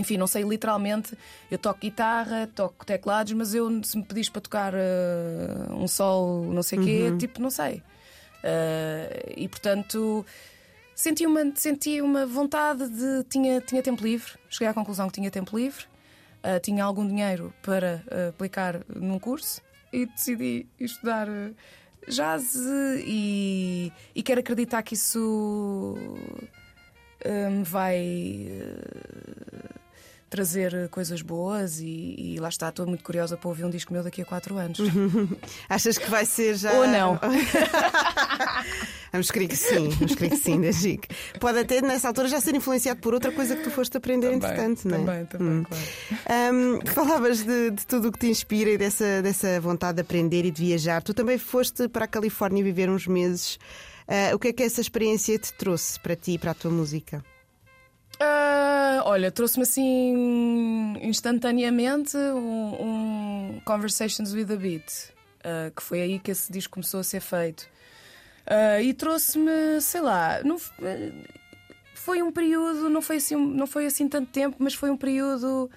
[0.00, 1.16] Enfim, não sei literalmente.
[1.50, 6.44] Eu toco guitarra, toco teclados, mas eu, se me pedis para tocar eh, um sol,
[6.44, 7.82] não sei o quê, tipo, não sei.
[8.42, 10.24] Eh, e portanto.
[10.94, 13.24] Senti uma, senti uma vontade de.
[13.24, 15.86] Tinha, tinha tempo livre, cheguei à conclusão que tinha tempo livre,
[16.42, 21.26] ah, tinha algum dinheiro para aplicar num curso e decidi estudar
[22.06, 22.54] jazz
[23.06, 25.96] e, e quero acreditar que isso
[27.24, 28.48] me vai
[30.30, 34.02] trazer coisas boas e, e lá está, estou muito curiosa para ouvir um disco meu
[34.02, 34.78] daqui a quatro anos.
[35.68, 36.72] Achas que vai ser já.
[36.72, 37.18] Ou não.
[39.12, 41.04] Vamos crer que sim, vamos crer que sim, da Chic.
[41.40, 44.86] Pode até nessa altura já ser influenciado por outra coisa que tu foste aprender entretanto,
[44.86, 44.98] não é?
[45.00, 46.54] também, também, claro.
[46.54, 50.44] Hum, falavas de, de tudo o que te inspira e dessa, dessa vontade de aprender
[50.44, 51.02] e de viajar.
[51.02, 53.58] Tu também foste para a Califórnia viver uns meses.
[54.06, 56.70] Ah, o que é que essa experiência te trouxe para ti e para a tua
[56.70, 57.20] música?
[58.22, 65.10] Ah, olha, trouxe-me assim instantaneamente um, um Conversations with a Beat,
[65.42, 67.66] ah, que foi aí que esse disco começou a ser feito.
[68.46, 70.58] Ah, e trouxe-me, sei lá, não
[71.94, 75.70] foi um período, não foi, assim, não foi assim tanto tempo, mas foi um período.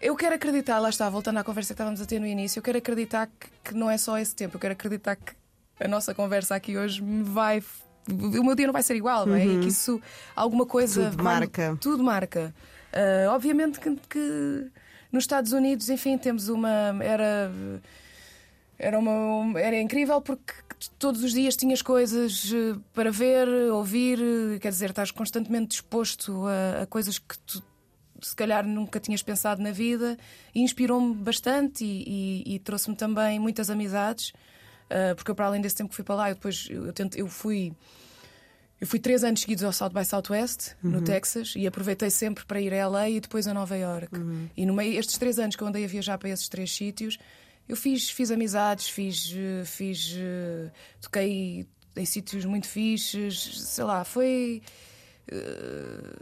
[0.00, 2.62] Eu quero acreditar, lá está, voltando à conversa que estávamos a ter no início, eu
[2.62, 5.34] quero acreditar que, que não é só esse tempo, eu quero acreditar que
[5.78, 7.62] a nossa conversa aqui hoje me vai.
[8.08, 9.44] O meu dia não vai ser igual, não é?
[9.46, 10.00] E que isso,
[10.34, 11.10] alguma coisa.
[11.10, 11.78] Tudo marca.
[11.80, 12.54] Tudo marca.
[12.92, 14.66] Ah, obviamente que, que
[15.12, 16.96] Nos Estados Unidos, enfim, temos uma.
[17.02, 17.50] Era.
[18.78, 20.54] Era, uma, era incrível porque
[20.98, 24.18] todos os dias tinhas coisas eh, para ver, ouvir,
[24.58, 27.62] quer dizer, estás constantemente disposto a, a coisas que tu
[28.22, 30.16] se calhar nunca tinhas pensado na vida.
[30.54, 34.32] Inspirou-me bastante e, e- e trouxe-me também muitas amizades,
[34.90, 37.16] eh, porque eu, para além desse tempo que fui para lá, eu depois eu, tento-
[37.16, 37.72] eu fui.
[38.80, 42.60] Eu fui três anos seguidos ao South by Southwest, no Texas, e aproveitei sempre para
[42.62, 44.08] ir a LA e depois a Nova York.
[44.56, 47.18] E no meio, estes três anos que eu andei a viajar para esses três sítios,
[47.68, 54.02] eu fiz, fiz amizades, fiz, eh, fiz eh, toquei em sítios muito fixes, sei lá,
[54.02, 54.62] foi.
[55.30, 56.16] eh,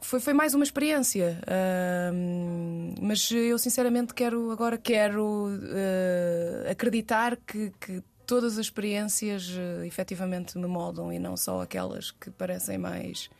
[0.00, 7.72] Foi, foi mais uma experiência, Ahm, mas eu sinceramente quero agora quero eh, acreditar que,
[7.80, 13.30] que todas as experiências eh, efetivamente me moldam e não só aquelas que parecem mais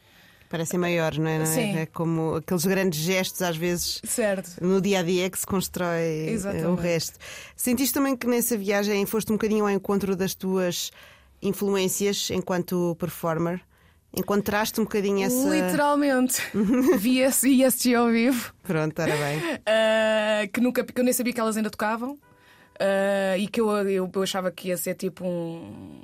[0.48, 1.36] Parecem maiores, não é?
[1.36, 1.46] Não é?
[1.46, 1.76] Sim.
[1.76, 4.00] É como aqueles grandes gestos, às vezes.
[4.04, 4.64] certo.
[4.64, 6.66] No dia a dia é que se constrói eh, Exatamente.
[6.66, 7.18] o resto.
[7.54, 10.90] Sentiste também que nessa viagem foste um bocadinho ao encontro das tuas
[11.42, 13.60] influências enquanto performer?
[14.16, 15.48] Encontraste um bocadinho essa.
[15.48, 16.42] Literalmente
[16.98, 18.52] vi esse ESG ao vivo.
[18.62, 19.38] Pronto, ora bem.
[19.38, 23.68] Uh, que nunca que eu nem sabia que elas ainda tocavam uh, e que eu,
[23.88, 26.00] eu, eu achava que ia ser tipo um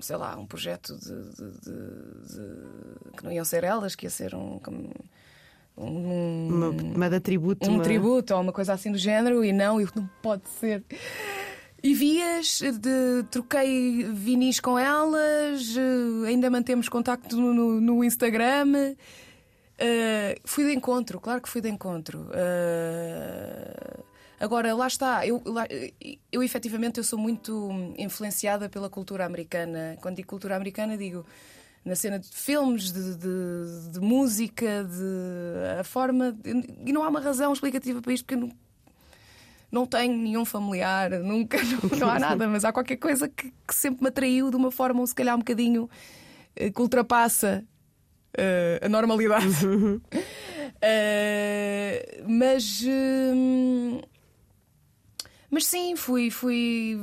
[0.00, 4.10] sei lá, um projeto de, de- de- de- que não iam ser elas, que ia
[4.10, 4.94] ser um como-
[5.76, 7.68] um, Uma, uma de tributo.
[7.68, 10.84] um uma- tributo ou uma coisa assim do género e não, e não pode ser.
[11.82, 18.96] E vias, de, troquei vinis com elas, eh, ainda mantemos contacto no, no- Instagram.
[19.78, 22.28] Eh, fui de encontro, claro que fui de encontro.
[22.32, 24.00] Eh,
[24.40, 25.68] agora, lá está, eu, lá-
[26.32, 29.96] eu efetivamente eu sou muito influenciada pela cultura americana.
[30.00, 31.24] Quando digo cultura americana, digo
[31.84, 36.36] na cena de filmes, de, de- de música, de a forma.
[36.84, 38.50] E não há uma razão explicativa para isto, porque eu não,
[39.70, 41.58] não tenho nenhum familiar, nunca,
[41.90, 44.70] não, não há nada, mas há qualquer coisa que, que sempre me atraiu de uma
[44.70, 45.88] forma, se calhar, um bocadinho
[46.56, 47.64] eh, que ultrapassa
[48.36, 49.46] eh, a normalidade.
[50.80, 52.84] Eh, mas.
[52.86, 54.00] hum,
[55.50, 56.30] mas sim, fui.
[56.30, 56.96] fui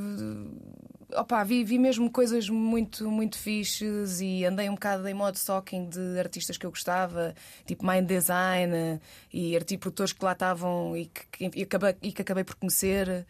[1.17, 5.87] Opa, vi, vi mesmo coisas muito, muito fixes e andei um bocado em modo stalking
[5.89, 7.33] de artistas que eu gostava,
[7.65, 8.99] tipo Mind Design
[9.33, 13.25] e arti produtores que lá estavam e que, que- acabei, e que acabei por conhecer.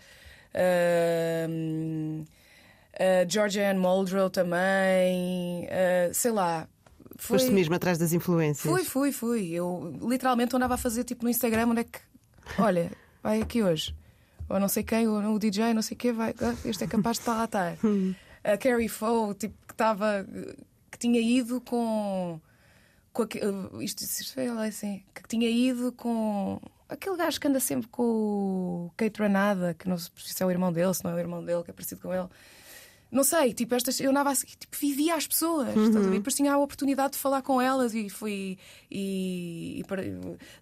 [0.53, 2.23] Ahm,
[2.97, 6.67] a Georgia Ann Muldrow também, ah, sei lá.
[7.17, 8.73] Foi, Foste mesmo atrás das influências.
[8.73, 9.51] Fui, fui, fui.
[9.51, 11.99] Eu literalmente andava a fazer tipo no Instagram onde é que.
[12.59, 12.91] Olha,
[13.23, 13.95] vai aqui hoje.
[14.49, 16.33] Ou não sei quem, ou o DJ, não sei o quê, vai.
[16.41, 17.77] ah, Este é capaz de estar lá estar.
[18.43, 20.25] A Carrie Foe, tipo, que estava.
[20.91, 22.39] que tinha ido com.
[23.11, 23.23] com
[23.81, 25.03] isto, isto foi ela assim.
[25.13, 26.61] Que tinha ido com.
[26.87, 30.51] Aquele gajo que anda sempre com o Kate Ranada, que não sei se é o
[30.51, 32.27] irmão dele, se não é o irmão dele, que é parecido com ele.
[33.15, 35.73] Não sei, tipo, estas, eu andava assim, tipo, vivia as pessoas,
[36.09, 36.15] ver?
[36.15, 38.57] E depois tinha a oportunidade de falar com elas e fui
[38.91, 40.03] e, e para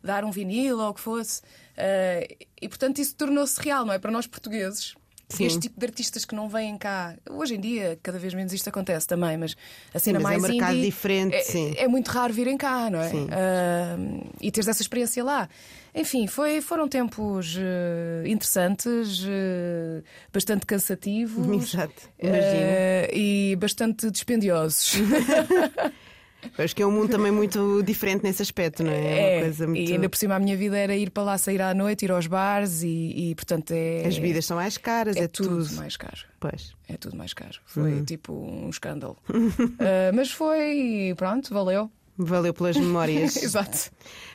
[0.03, 1.41] dar um vinil ou o que fosse.
[1.75, 3.97] Eh, e portanto isso tornou-se real, não é?
[3.97, 4.93] Para nós portugueses.
[5.33, 5.45] Sim.
[5.45, 8.67] Este tipo de artistas que não vêm cá, hoje em dia, cada vez menos isto
[8.69, 9.55] acontece também, mas
[9.93, 11.73] a cena mas é um mais mercado diferente, é, sim.
[11.75, 13.09] é muito raro virem cá, não é?
[13.09, 13.27] Sim.
[13.31, 13.97] Ah,
[14.39, 15.49] e teres essa experiência lá.
[15.95, 20.01] Enfim, foi, foram tempos eh, interessantes, eh,
[20.33, 21.47] bastante cansativos.
[21.73, 22.47] Exato, imagino.
[22.49, 24.93] eh, e bastante dispendiosos.
[26.57, 29.05] Acho que é um mundo também muito diferente nesse aspecto, não é?
[29.05, 29.89] É uma coisa muito.
[29.89, 32.11] E ainda por cima a minha vida era ir para lá sair à noite, ir
[32.11, 34.05] aos bares e, e, portanto é.
[34.05, 35.75] As vidas são mais caras, é, é tudo, tudo.
[35.75, 36.17] mais caro.
[36.39, 36.73] Pois.
[36.87, 37.59] É tudo mais caro.
[37.65, 39.17] Foi tipo um escândalo.
[39.79, 41.89] Ah, mas foi, pronto, valeu.
[42.17, 43.35] Valeu pelas memórias.
[43.41, 43.91] Exato.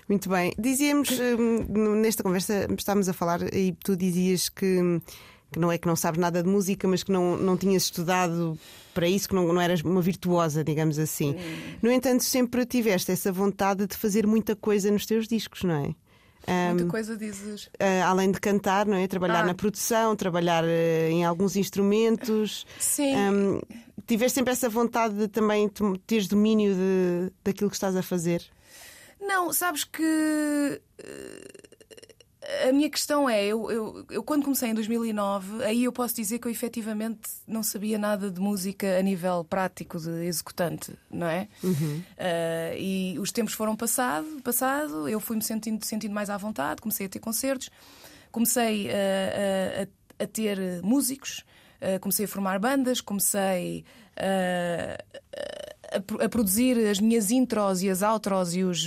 [0.08, 0.52] Muito bem.
[0.58, 5.00] Dizíamos, hum, nesta conversa, estávamos a falar e tu dizias que,
[5.52, 8.58] que não é que não sabes nada de música, mas que não, não tinhas estudado
[8.98, 11.36] para isso, que não, não eras uma virtuosa, digamos assim.
[11.80, 15.94] No entanto, sempre tiveste essa vontade de fazer muita coisa nos teus discos, não é?
[16.72, 17.68] Muita coisa dizes.
[17.78, 19.06] Ah, além de cantar, não é?
[19.06, 19.46] Trabalhar Ah.
[19.46, 22.66] na produção, trabalhar eh, em alguns instrumentos.
[22.78, 23.14] Sim.
[23.14, 23.60] Hum,
[24.06, 28.42] tiveste sempre essa vontade de também te- teres domínio de, daquilo que estás a fazer?
[29.20, 30.02] Não, sabes que
[30.98, 31.48] eh,
[32.68, 36.38] a minha questão é, eu, eu, eu quando comecei em 2009, aí eu posso dizer
[36.38, 41.46] que eu efetivamente não sabia nada de música a nível prático de executante, não é?
[42.16, 47.06] Eh, e os tempos foram passado, passado, eu fui-me sentindo, sentindo mais à vontade, comecei
[47.06, 47.68] a ter concertos,
[48.32, 49.86] comecei eh,
[50.18, 51.44] a, a- a ter músicos,
[51.80, 53.84] eh, comecei a formar bandas, comecei
[54.16, 54.98] eh,
[55.92, 58.86] a, a produzir as minhas intros e as outros e os,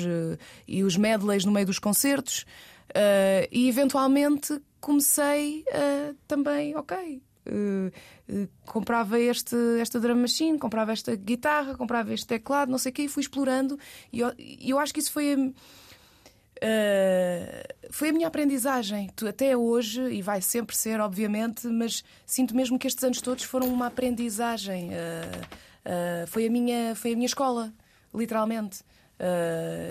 [0.68, 2.46] e os medleys no meio dos concertos.
[2.92, 7.22] Uh, e eventualmente comecei uh, também, ok.
[7.48, 12.94] Uh, comprava este, esta drum machine, comprava esta guitarra, comprava este teclado, não sei o
[12.94, 13.80] quê, e fui explorando.
[14.12, 15.38] E eu, eu acho que isso foi a,
[17.90, 19.10] foi a minha aprendizagem.
[19.28, 23.68] Até hoje, e vai sempre ser, obviamente, mas sinto mesmo que estes anos todos foram
[23.68, 24.92] uma aprendizagem.
[26.28, 27.74] foi, a minha, foi a minha escola,
[28.14, 28.84] literalmente.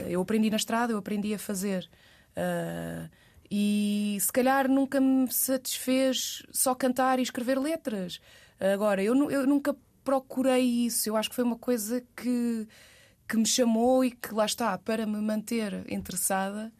[0.08, 1.88] eu aprendi na estrada, eu aprendi a fazer.
[2.36, 3.10] Uh,
[3.50, 8.20] e se calhar nunca me satisfez só cantar e escrever letras.
[8.60, 11.08] Agora, eu, eu nunca procurei isso.
[11.08, 12.68] Eu acho que foi uma coisa que,
[13.28, 16.72] que me chamou e que lá está, para me manter interessada,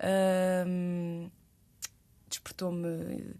[0.00, 1.30] uh,
[2.28, 3.34] despertou-me.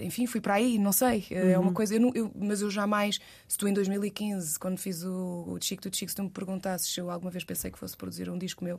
[0.00, 1.26] Enfim, fui para aí, não sei.
[1.30, 1.36] Uhum.
[1.38, 1.74] É uma uhum.
[1.74, 1.94] coisa.
[1.94, 5.96] Eu, eu, mas eu jamais, se tu em 2015, quando fiz o, o Chico do
[5.96, 8.62] Chico, se tu me perguntasses se eu alguma vez pensei que fosse produzir um disco
[8.62, 8.78] meu,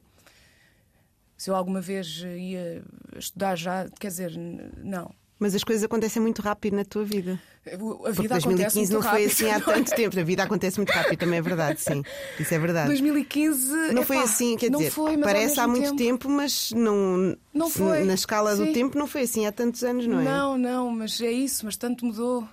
[1.41, 2.83] se eu alguma vez ia
[3.17, 4.31] estudar já, quer dizer,
[4.77, 5.11] não.
[5.39, 7.41] Mas as coisas acontecem muito rápido na tua vida.
[7.65, 10.19] A vida Porque 2015 não foi assim há tanto tempo.
[10.19, 12.03] A vida acontece muito rápido, também é verdade, sim.
[12.39, 12.89] Isso é verdade.
[12.89, 17.71] 2015 não foi assim, quer dizer, foi, parece há muito tempo, tempo mas não, não
[17.71, 18.03] foi.
[18.03, 18.65] na escala sim.
[18.65, 20.23] do tempo não foi assim há tantos anos, não é?
[20.23, 22.47] Não, não, mas é isso, mas tanto mudou,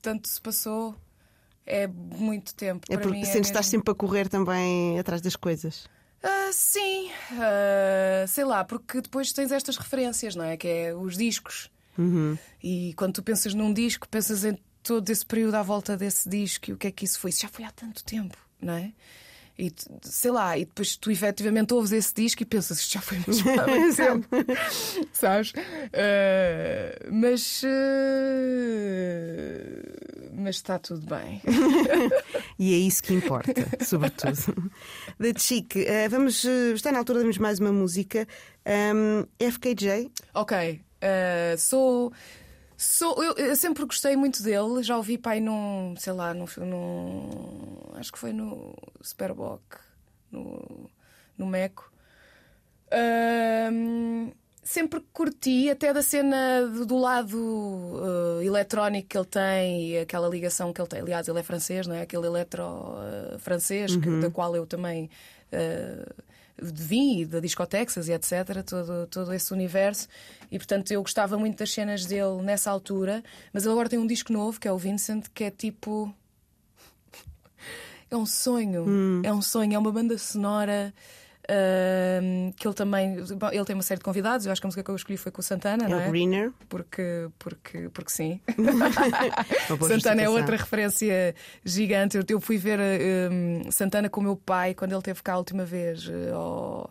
[0.00, 0.94] tanto se passou.
[1.66, 2.86] É muito tempo.
[2.88, 5.88] É porque mim, sentes é estás sempre a correr também atrás das coisas.
[6.22, 10.56] Uh, sim, uh, sei lá, porque depois tens estas referências, não é?
[10.56, 11.70] Que é os discos.
[11.96, 12.36] Uhum.
[12.62, 16.70] E quando tu pensas num disco, pensas em todo esse período à volta desse disco
[16.70, 17.30] e o que é que isso foi.
[17.30, 18.92] Isso já foi há tanto tempo, não é?
[19.60, 19.70] E
[20.00, 23.44] sei lá, e depois tu efetivamente ouves esse disco e pensas, isto já foi muito
[23.94, 24.26] tempo.
[25.12, 25.50] Sabes?
[25.50, 27.62] Uh, mas.
[30.32, 31.42] mas está tudo bem.
[32.58, 33.52] e é isso que importa,
[33.84, 34.72] sobretudo.
[35.18, 36.42] Da Chic, uh, vamos.
[36.42, 38.26] Uh, está na altura de mais uma música.
[38.66, 40.10] Um, FKJ.
[40.32, 40.80] Ok.
[41.02, 42.14] Uh, sou.
[42.82, 47.78] Sou, eu, eu, sempre gostei muito dele, já ouvi pai num, sei lá, num, num
[47.96, 49.60] acho que foi no Superboc,
[50.32, 50.88] no,
[51.36, 51.92] no Meco.
[54.62, 60.26] Sempre curti, até da cena do, do lado uh, eletrónico que ele tem e aquela
[60.26, 61.00] ligação que ele tem.
[61.00, 62.00] Aliás, ele é francês, não é?
[62.00, 64.00] Aquele eletro uh, francês, uhum.
[64.00, 65.10] que, da qual eu também
[65.52, 66.22] uh,
[66.60, 68.62] vim, da Discotexas e etc.
[68.64, 70.08] Todo, todo esse universo.
[70.50, 73.22] E portanto eu gostava muito das cenas dele nessa altura.
[73.52, 76.14] Mas ele agora tem um disco novo, que é o Vincent, que é tipo.
[78.10, 78.84] é um sonho.
[78.86, 79.22] Hum.
[79.24, 80.92] É um sonho, é uma banda sonora
[82.56, 83.16] que ele também
[83.52, 84.46] ele tem uma série de convidados.
[84.46, 86.08] Eu acho que a música que eu escolhi foi com o Santana, é não é?
[86.08, 86.52] Greener.
[86.68, 88.40] Porque, porque, porque sim.
[89.88, 91.34] Santana é outra referência
[91.64, 92.16] gigante.
[92.16, 95.38] Eu, eu fui ver um, Santana com o meu pai quando ele teve cá a
[95.38, 96.06] última vez.
[96.06, 96.88] Uh,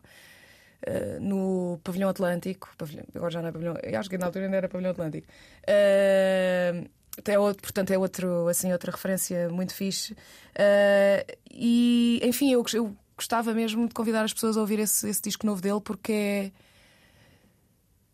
[0.79, 4.55] Uh, no Pavilhão Atlântico, pavilhão, agora já não é Pavilhão, acho que na altura ainda
[4.55, 5.27] era Pavilhão Atlântico.
[5.67, 6.89] Uh,
[7.25, 10.13] é outro, portanto, é outro, assim, outra referência muito fixe.
[10.13, 15.21] Uh, e, enfim, eu, eu gostava mesmo de convidar as pessoas a ouvir esse, esse
[15.21, 16.51] disco novo dele porque é.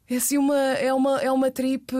[0.08, 1.91] É assim uma, é uma, é uma trip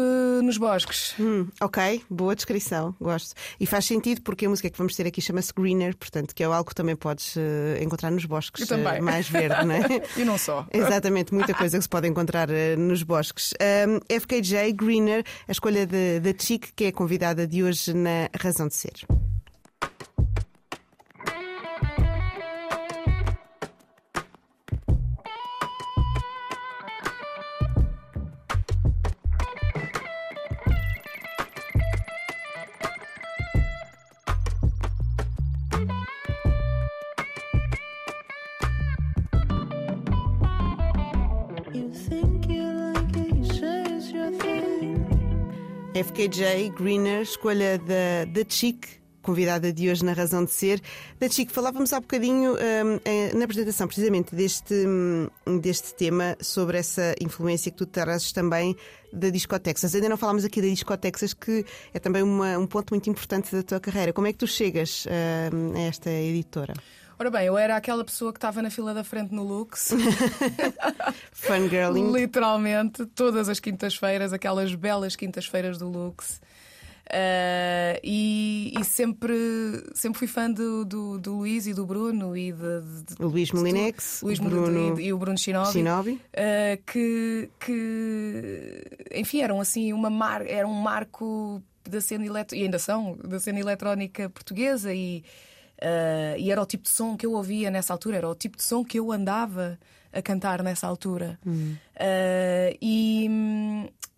[0.44, 1.16] nos bosques.
[1.20, 3.34] Hum, ok, boa descrição, gosto.
[3.60, 6.46] E faz sentido porque a música que vamos ter aqui chama-se Greener, portanto, que é
[6.46, 7.40] algo que também podes uh,
[7.82, 9.82] encontrar nos bosques uh, mais verde, não é?
[10.18, 10.68] e não só.
[10.72, 13.56] Exatamente, muita coisa que se pode encontrar uh, nos bosques.
[13.88, 18.68] Um, FKJ Greener, a escolha da Chic, que é a convidada de hoje na Razão
[18.68, 18.94] de Ser.
[46.26, 48.88] FKJ Greener, escolha da, da Chic,
[49.22, 50.82] convidada de hoje na Razão de Ser.
[51.20, 54.74] Da Chic, falávamos há bocadinho um, na apresentação precisamente deste,
[55.46, 58.76] um, deste tema, sobre essa influência que tu trazes também
[59.14, 59.94] da Discotexas.
[59.94, 63.62] Ainda não falámos aqui da Discotexas, que é também uma, um ponto muito importante da
[63.62, 64.12] tua carreira.
[64.12, 66.74] Como é que tu chegas uh, a esta editora?
[67.18, 69.94] Ora bem, eu era aquela pessoa que estava na fila da frente no Lux.
[71.32, 72.12] Fangirling.
[72.12, 76.42] Literalmente, todas as quintas-feiras, aquelas belas quintas-feiras do Lux.
[77.06, 79.36] Uh, e, e, sempre,
[79.94, 83.52] sempre fui fã do, do, do Luís e do Bruno e de, de, de Luís
[83.52, 86.12] Molinex, Luís Bruno, e, e, o Bruno Shinobi, Shinobi.
[86.14, 92.64] Uh, que, que enfim eram assim uma mar, era um marco da cena eletro, e
[92.64, 95.24] ainda são da cena eletrónica portuguesa e
[95.78, 98.58] Uh, e era o tipo de som que eu ouvia nessa altura, era o tipo
[98.58, 99.78] de som que eu andava
[100.12, 101.38] a cantar nessa altura.
[101.46, 103.30] Uh, e,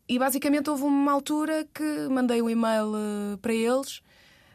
[0.07, 4.01] e basicamente houve uma altura que mandei um e-mail uh, para eles,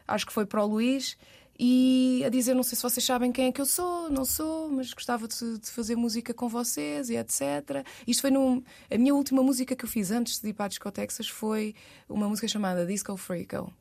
[0.07, 1.17] acho que foi para o Luís,
[1.57, 4.69] e a dizer: Não sei se vocês sabem quem é que eu sou, não sou,
[4.69, 7.85] mas gostava de, de fazer música com vocês e etc.
[8.07, 8.63] Isto foi num.
[8.89, 11.75] A minha última música que eu fiz antes de ir para a Disco Texas foi
[12.09, 13.71] uma música chamada Disco Freako,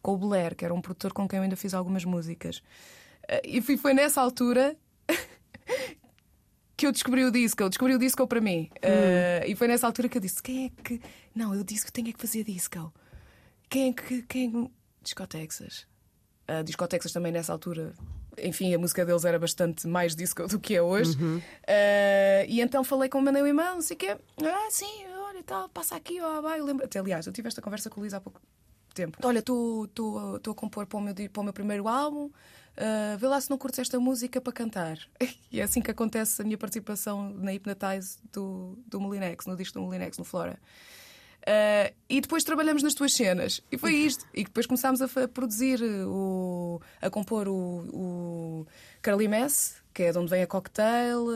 [0.00, 2.58] com o Blair, que era um produtor com quem eu ainda fiz algumas músicas.
[3.28, 4.76] Uh, E foi nessa altura
[6.76, 8.70] que eu descobri o disco, eu descobri o disco para mim.
[8.76, 11.00] Uh, e foi nessa altura que eu disse: quem é que.
[11.34, 12.92] Não, eu disse que tenho é que fazer disco.
[13.68, 14.22] Quem é que.
[14.22, 14.70] Quem é que...
[15.02, 15.89] Disco Texas.
[16.58, 17.92] A Disco Texas também nessa altura.
[18.42, 21.16] Enfim, a música deles era bastante mais disco do que é hoje.
[21.16, 21.40] Uh,
[22.48, 24.16] e então falei com o um e-mail, não sei o quê.
[24.42, 26.58] Ah, sim, olha e tal, passa aqui, ó, vai.
[26.58, 26.84] Eu lembro...
[26.84, 28.40] Até, aliás, eu tive esta conversa com o Luís há pouco
[28.94, 29.18] tempo.
[29.22, 29.88] Olha, estou
[30.34, 32.26] a compor para o, meu, para o meu primeiro álbum.
[32.26, 34.98] Uh, vê lá se não curtes esta música para cantar.
[35.52, 39.80] E é assim que acontece a minha participação na Hypnotize do, do Molinex, no disco
[39.80, 40.60] do Molinex, no Flora.
[41.40, 43.60] Uh, e depois trabalhamos nas tuas cenas.
[43.72, 44.26] E foi isto.
[44.34, 48.66] E depois começámos a, produzir, o, a compor o, o
[49.00, 51.26] Carly Mess, que é de onde vem a Cocktail,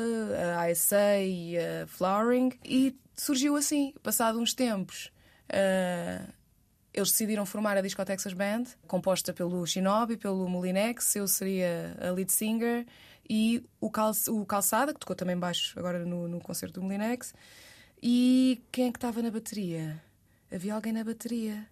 [0.57, 2.53] a ASA e a Flowering.
[2.65, 5.11] E surgiu assim, passado uns tempos.
[5.51, 6.33] uh,
[6.93, 12.13] eles decidiram formar a Disco Texas Band, composta pelo Shinobi, pelo Molinex, eu seria a
[12.13, 12.87] lead singer
[13.29, 13.91] e o
[14.47, 17.35] Calçada, que tocou também baixo agora no, no concerto do Molinex.
[18.07, 19.99] E quem é que estava na bateria?
[20.53, 21.67] Havia alguém na bateria.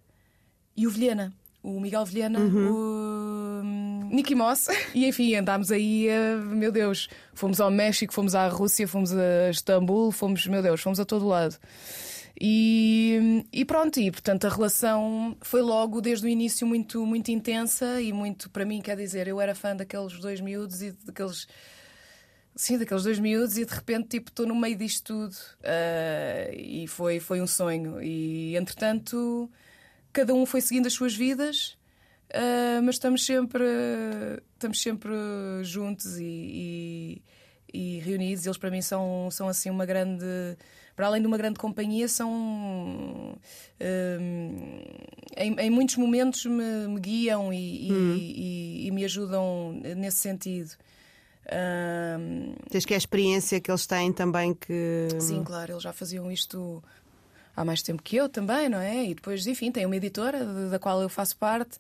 [0.74, 1.30] E o Vilhena,
[1.62, 4.68] o Miguel Vilhena, o hum, Nicky Moss.
[4.94, 9.50] E enfim, andámos aí, eh, meu Deus, fomos ao México, fomos à Rússia, fomos a
[9.50, 11.58] Istambul, fomos, meu Deus, fomos a todo lado.
[12.40, 18.00] E, e pronto, e portanto a relação foi logo desde o início muito, muito intensa
[18.00, 21.46] e muito, para mim, quer dizer, eu era fã daqueles dois miúdos e daqueles.
[22.54, 25.36] Sim, daqueles dois miúdos e de repente tipo estou no meio disto tudo.
[25.64, 28.02] Ah, e foi, foi um sonho.
[28.02, 29.50] E entretanto
[30.12, 31.76] cada um foi seguindo as suas vidas
[32.34, 33.64] ah, mas estamos sempre
[34.54, 35.10] estamos sempre
[35.62, 37.22] juntos e, e,
[37.72, 38.44] e reunidos.
[38.46, 40.24] Eles para mim são, são assim uma grande
[40.94, 43.34] para além de uma grande companhia são hum,
[45.36, 47.92] em, em muitos momentos me, me guiam e, e-
[48.82, 50.70] e- e me ajudam nesse sentido
[51.50, 55.08] Hum, Tens que é a experiência que eles têm também que.
[55.20, 56.82] Sim, claro, eles já faziam isto
[57.56, 59.04] há mais tempo que eu também, não é?
[59.06, 61.78] E depois, enfim, tem uma editora da qual eu faço parte.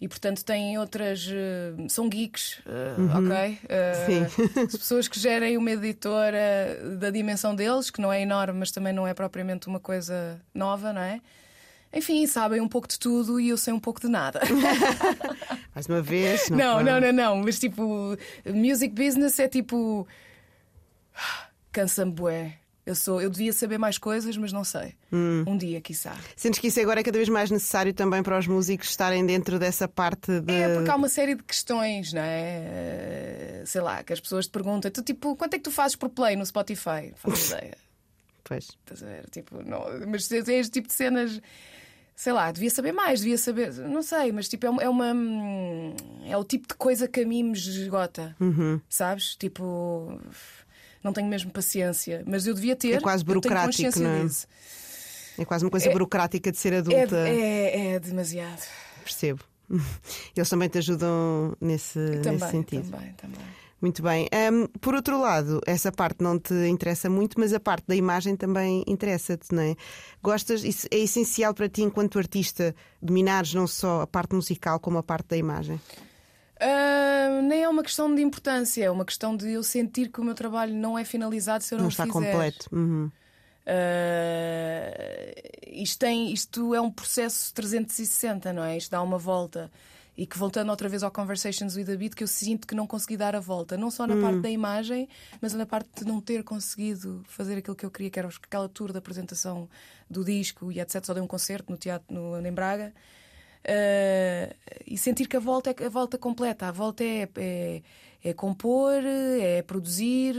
[0.00, 1.28] E portanto têm outras.
[1.30, 3.58] eh, são geeks, eh, ok?
[3.68, 4.66] Eh, Sim.
[4.66, 9.06] pessoas que gerem uma editora da dimensão deles, que não é enorme, mas também não
[9.06, 11.20] é propriamente uma coisa nova, não é?
[11.92, 14.40] Enfim, sabem um pouco de tudo e eu sei um pouco de nada.
[15.74, 16.48] Mais uma vez.
[16.50, 17.36] Não, não, não, não.
[17.36, 18.16] Mas tipo,
[18.46, 20.06] music business é tipo.
[21.72, 22.56] Cansa-me, bué.
[22.84, 24.94] Eu, sou, eu devia saber mais coisas, mas não sei.
[25.12, 26.16] Um dia, quiçá.
[26.34, 29.58] Sentes que isso agora é cada vez mais necessário também para os músicos estarem dentro
[29.58, 30.52] dessa parte de.
[30.52, 32.64] É, porque há uma série de questões, não é?
[32.64, 35.94] Eh, Sei lá, que as pessoas te perguntam: tu, tipo, quanto é que tu fazes
[35.94, 37.10] por play no Spotify?
[37.10, 37.76] Não faço ideia.
[38.42, 38.64] Pois.
[38.64, 39.30] Estás a ver?
[39.30, 41.40] Tipo, não, mas tem este tipo de cenas.
[42.20, 43.72] Sei lá, devia saber mais, devia saber.
[43.72, 44.82] Não sei, mas tipo, é uma.
[44.82, 45.14] É, uma,
[46.26, 48.36] é o tipo de coisa que a mim me esgota.
[48.38, 48.78] Uhum.
[48.90, 49.34] Sabes?
[49.36, 50.20] Tipo.
[51.02, 52.22] Não tenho mesmo paciência.
[52.26, 52.92] Mas eu devia ter.
[52.92, 54.24] É quase burocrático, não é?
[54.24, 54.46] disso.
[55.38, 57.26] É quase uma coisa É- burocrática de ser É, adulta.
[57.26, 58.68] é, é demasiado.
[59.02, 59.42] Percebo.
[60.36, 62.90] Eles também te ajudam nesse, nesse Também, sentido.
[62.90, 63.40] também, também.
[63.80, 64.28] Muito bem.
[64.52, 68.36] Hum, por outro lado, essa parte não te interessa muito, mas a parte da imagem
[68.36, 69.74] também interessa-te, não é?
[70.22, 75.02] Gostas, é essencial para ti, enquanto artista, dominares não só a parte musical como a
[75.02, 75.80] parte da imagem.
[76.60, 80.24] Ah, nem é uma questão de importância, é uma questão de eu sentir que o
[80.24, 82.12] meu trabalho não é finalizado se eu não, Não, está fizer.
[82.12, 82.66] completo.
[82.70, 83.10] Uhum.
[83.66, 85.32] Ah,
[85.68, 88.76] isto, tem, isto é um processo 360, não é?
[88.76, 89.70] Isto dá uma volta.
[90.16, 92.86] E que voltando outra vez ao Conversations with a Beat, que eu sinto que não
[92.86, 94.20] consegui dar a volta, não só na Hum.
[94.20, 95.08] parte da imagem,
[95.40, 98.68] mas na parte de não ter conseguido fazer aquilo que eu queria, que era aquela
[98.68, 99.68] tour da apresentação
[100.08, 101.04] do disco e etc.
[101.04, 102.92] Só dei um concerto no teatro no, em Braga.
[103.64, 104.54] Ah,
[104.86, 106.66] e sentir que a volta é a volta completa.
[106.68, 107.82] A volta é, é,
[108.24, 110.34] é compor, é produzir,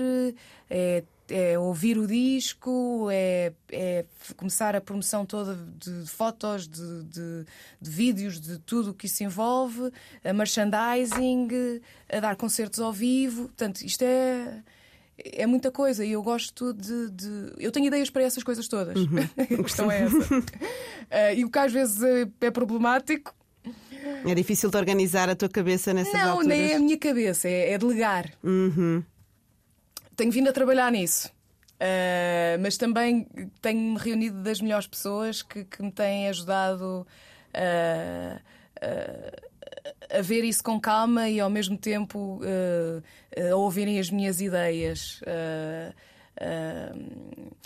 [0.69, 4.05] é, é ouvir o disco, é, é
[4.35, 7.45] começar a promoção toda de, fotos, de, de,
[7.81, 9.91] de vídeos, de tudo o que isso envolve,
[10.23, 11.47] a merchandising,
[12.11, 13.43] a dar concertos ao vivo.
[13.43, 14.61] Portanto, isto é.
[15.23, 18.95] É muita coisa e eu gosto de, de- Eu tenho ideias para essas coisas todas.
[19.37, 20.17] a questão é essa.
[21.11, 23.31] Ah, e o que às vezes é, é problemático
[24.25, 26.47] É difícil de organizar a tua cabeça nessas não, alturas.
[26.47, 28.31] nem é a minha cabeça, é, é delegar.
[28.43, 29.03] Uhum.
[30.15, 31.31] Tenho vindo a trabalhar nisso.
[31.81, 33.27] Uh, mas também
[33.59, 37.07] tenho-me reunido das melhores pessoas que, que me têm ajudado
[37.55, 42.39] uh, uh, a ver isso com calma e ao mesmo tempo
[43.51, 45.19] a ouvirem as minhas ideias.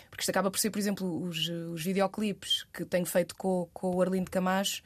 [0.09, 3.95] porque isto acaba por ser, por exemplo, os, os videoclipes que tenho feito com, com
[3.95, 4.81] o Arlindo Camacho,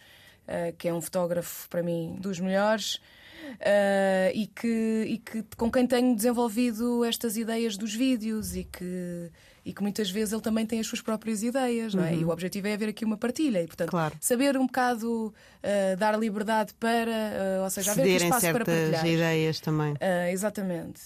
[0.78, 2.99] que é um fotógrafo para mim dos melhores.
[3.60, 9.32] Uh, e, que, e que com quem tenho desenvolvido estas ideias dos vídeos e que
[9.66, 12.12] e que muitas vezes ele também tem as suas próprias ideias, não é?
[12.12, 12.20] Uhum.
[12.22, 14.16] E o objetivo é haver aqui uma partilha e, portanto, Claro.
[14.20, 17.12] saber um bocado uh, dar liberdade para,
[17.60, 19.07] uh, ou seja, haver Cederem espaço para certas partilhar.
[19.07, 19.93] ideias também.
[19.93, 21.01] Uh, exatamente.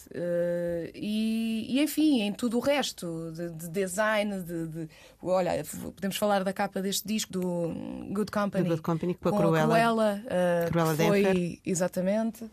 [0.93, 4.89] E, e, enfim, em tudo o resto, de, de design, de, de-
[5.21, 5.63] Olha,
[5.95, 7.73] podemos falar da capa deste disco do
[8.11, 8.63] Good Company.
[8.63, 9.67] Do Good Company, com a com Cruella.
[9.67, 11.59] Cruella, uh, Cruella que foi.
[11.65, 12.45] Exatamente.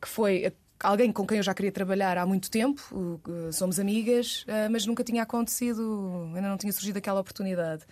[0.00, 2.82] que foi alguém com quem eu já queria trabalhar há muito tempo.
[2.92, 7.84] uh, somos amigas, uh, mas nunca tinha acontecido, ainda não tinha surgido aquela oportunidade.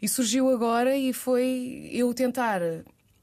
[0.00, 2.60] E surgiu agora e foi eu tentar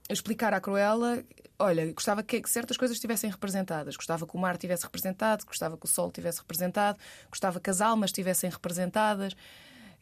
[0.09, 1.23] explicar à Cruella.
[1.59, 3.95] Olha, gostava que certas coisas estivessem representadas.
[3.95, 6.97] Gostava que o mar estivesse representado, gostava que o sol estivesse representado,
[7.29, 9.35] gostava que as almas estivessem representadas.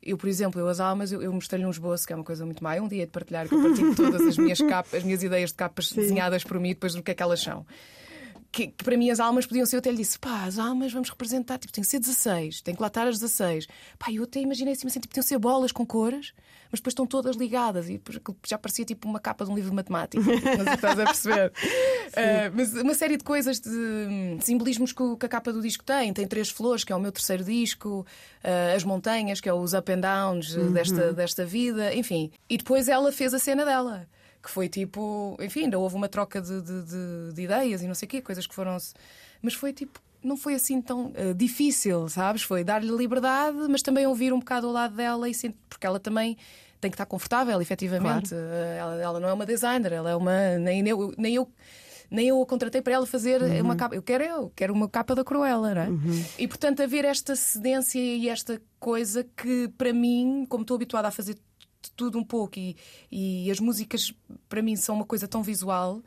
[0.02, 2.44] Eu, por exemplo, eu as almas, eu, eu mostrei-lhe um esboço, que é uma coisa
[2.46, 2.76] muito má.
[2.76, 5.52] É um dia de partilhar que eu partilho todas as minhas capas, as minhas ideias
[5.52, 7.66] de capas desenhadas por mim depois do que é que elas são.
[8.52, 10.91] Que, que para mim as almas podiam ser, eu até lhe disse, pá, as almas
[10.91, 13.66] vamos representar, tipo, tem que ser 16, tem que lá estar as 16.
[13.97, 16.34] Pá, eu até imaginei assim, assim tipo, podiam ser bolas com cores,
[16.70, 18.02] mas depois estão todas ligadas e
[18.45, 20.22] já parecia tipo uma capa de um livro de matemática.
[20.22, 21.52] Não se estás a perceber.
[22.14, 25.62] Ah, mas uma série de coisas, de hum, simbolismos que, o- que a capa do
[25.62, 26.12] disco tem.
[26.12, 28.06] Tem três flores, que é o meu terceiro disco,
[28.43, 32.30] ah, as montanhas, que é os up and downs eh, desta, desta vida, enfim.
[32.49, 34.06] E depois ela fez a cena dela
[34.42, 37.94] que foi tipo, enfim, ainda houve uma troca de, de, de- de ideias e não
[37.96, 38.76] sei o quê, coisas que foram.
[39.42, 42.42] Mas foi tipo, não foi assim tão eh, difícil, sabes?
[42.44, 46.00] Foi dar-lhe liberdade, mas também ouvir um bocado ao lado dela, e sen- porque ela
[46.00, 46.38] também
[46.80, 48.34] tem que estar confortável, efetivamente.
[48.34, 50.58] Eh, Ela, ela não é uma designer, ela é uma.
[50.58, 51.14] Nem eu.
[51.18, 51.48] Nem eu
[52.14, 53.96] nem eu a contratei para ela fazer uma capa.
[53.96, 55.88] Eu quero eu, quero uma capa da Cruella, não é?
[56.38, 61.12] E portanto, haver esta cedência e esta coisa que, para mim, como estou habituada a
[61.12, 61.38] fazer
[61.82, 62.75] de tudo um pouco e,
[63.11, 64.13] e as músicas
[64.47, 66.01] para mim são uma coisa tão visual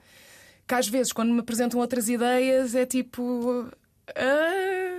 [0.66, 3.68] que às vezes quando me apresentam outras ideias é tipo
[4.08, 4.94] ah,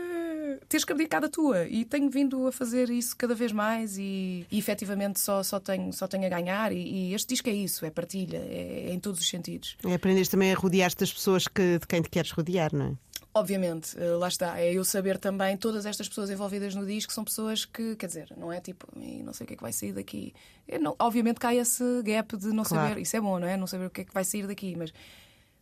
[0.68, 4.46] tens que abdicar da tua e tenho vindo a fazer isso cada vez mais e,
[4.52, 7.86] e efetivamente só, só, tenho, só tenho a ganhar e, e este disco é isso,
[7.86, 9.78] é partilha, é, é em todos os sentidos.
[9.86, 12.94] É aprenderes também a rodear-te das pessoas que, de quem te queres rodear, não é?
[13.38, 14.58] Obviamente, eh, lá está.
[14.58, 18.30] É eu saber também, todas estas pessoas envolvidas no disco são pessoas que, quer dizer,
[18.38, 20.34] não é tipo, "Ih, não sei o que é que vai sair daqui.
[20.66, 22.88] Eu não- obviamente cai esse gap de não Claro.
[22.90, 23.58] saber, isso é bom, não é?
[23.58, 24.94] Não saber o que é que vai sair daqui, mas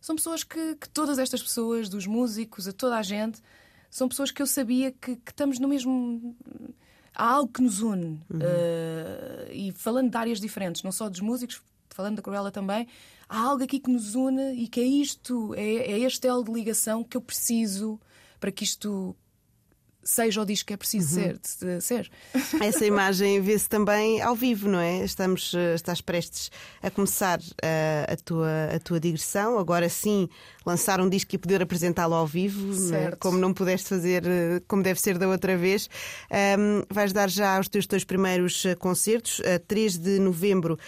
[0.00, 3.40] são pessoas que, que todas estas pessoas, dos músicos a toda a gente,
[3.90, 6.36] são pessoas que eu sabia que, que estamos no mesmo.
[7.12, 8.20] Há algo que nos une.
[8.40, 11.60] Eh, e falando de áreas diferentes, não só dos músicos,
[11.90, 12.86] falando da Cruella também,
[13.28, 16.52] há algo aqui que nos une e que é isto, é, é este elo de
[16.52, 18.00] ligação que eu preciso
[18.38, 19.16] para que isto
[20.04, 22.10] seja o disco que é preciso ser, de- de ser.
[22.62, 25.04] Essa imagem vê-se também ao vivo, não é?
[25.04, 26.50] Estamos, eh, estás prestes
[26.82, 30.28] a começar eh, a, tua, a tua digressão, agora sim
[30.66, 32.88] lançar um disco e poder apresentá-lo ao vivo, é?
[32.88, 33.18] Certo.
[33.18, 35.88] como não pudeste fazer eh, como deve ser da outra vez.
[36.30, 40.78] Ahm, vais dar já os teus dois primeiros concertos, eh, 3 de novembro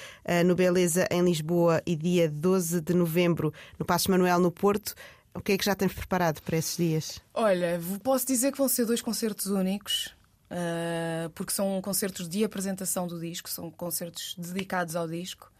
[0.45, 4.95] no Beleza em Lisboa e dia 12 de novembro no Passo Manuel no Porto.
[5.37, 7.21] O que é que já tens preparado para esses dias?
[7.35, 10.17] Olha, posso dizer que vão ser dois concertos únicos,
[10.51, 15.53] ah, porque são concertos de apresentação do disco, são concertos dedicados ao disco.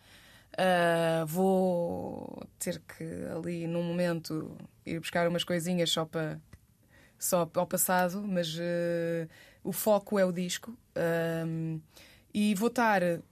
[0.57, 3.05] Ah, vou ter que
[3.37, 6.41] ali num momento ir buscar umas coisinhas só para
[7.19, 9.27] só ao passado, mas eh,
[9.65, 10.77] o foco é o disco.
[12.35, 13.23] E vou estar eh,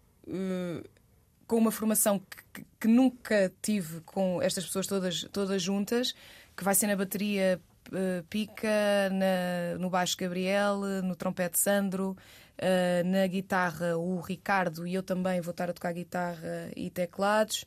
[1.47, 2.19] com uma formação
[2.53, 6.15] que, que- nunca tive com estas pessoas todas, todas juntas,
[6.57, 7.61] que vai ser na bateria
[7.93, 8.69] eh, Pica,
[9.13, 12.17] na- no baixo Gabriel, no trompete Sandro,
[12.57, 17.65] eh, na guitarra o Ricardo e eu também vou estar a tocar guitarra e teclados.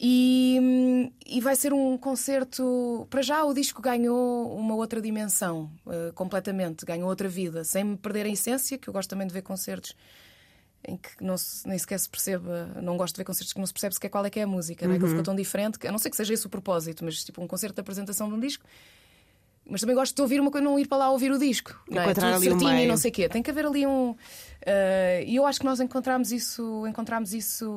[0.00, 3.06] E, e vai ser um concerto.
[3.10, 7.96] Para já, o disco ganhou uma outra dimensão, eh, completamente, ganhou outra vida, sem me
[7.96, 9.96] perder a essência, que eu gosto também de ver concertos
[10.86, 12.70] em que não se- nem sequer se perceba.
[12.80, 14.46] Não gosto de ver concertos que não se percebe sequer qual é que é a
[14.46, 14.98] música, não é?
[14.98, 17.42] que ficou tão diferente, que, a não ser que seja esse o propósito, mas tipo
[17.42, 18.64] um concerto de apresentação de um disco.
[19.70, 21.78] Mas também gosto de ouvir uma coisa, não ir para lá ouvir o disco.
[21.90, 22.04] Não é?
[22.14, 23.28] Tudo certinho e não sei o quê.
[23.28, 24.16] Tem que haver ali um.
[24.64, 27.70] eh, E eu acho que nós encontramos isso, encontramos isso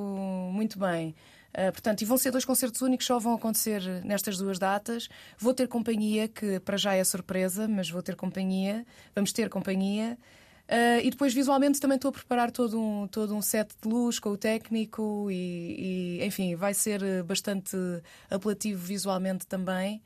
[0.53, 1.13] muito bem.
[1.53, 5.09] Uh, portanto, e vão ser dois concertos únicos, só vão acontecer nestas duas datas.
[5.37, 10.17] Vou ter companhia, que para já é surpresa, mas vou ter companhia, vamos ter companhia.
[10.71, 14.19] Uh, e depois, visualmente, também estou a preparar todo um, todo um set de luz
[14.19, 17.75] com o técnico e, e enfim, vai ser bastante
[18.29, 20.01] apelativo visualmente também.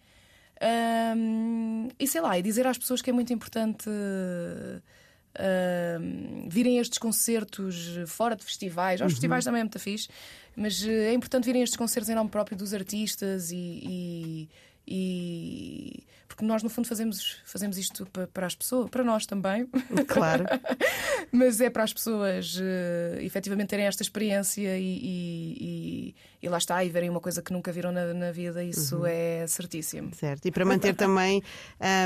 [1.16, 4.82] Um, e sei lá, e dizer às pessoas que é muito importante uh,
[6.49, 9.01] virem estes concertos fora de festivais.
[9.01, 9.16] Aos uhum.
[9.16, 10.09] festivais também é muito fixe,
[10.55, 14.49] mas uh, é importante virem estes concertos em nome próprio dos artistas e, e
[14.88, 19.67] e porque nós no fundo fazemos fazemos isto para, para as pessoas para nós também.
[20.07, 20.45] Claro.
[21.31, 26.83] Mas é para as pessoas uh, efetivamente terem esta experiência e, e, e, lá está
[26.83, 28.63] e verem uma coisa que nunca viram na, na vida.
[28.63, 29.05] Isso uhum.
[29.05, 30.13] é certíssimo.
[30.13, 30.45] Certo.
[30.45, 31.41] E para manter também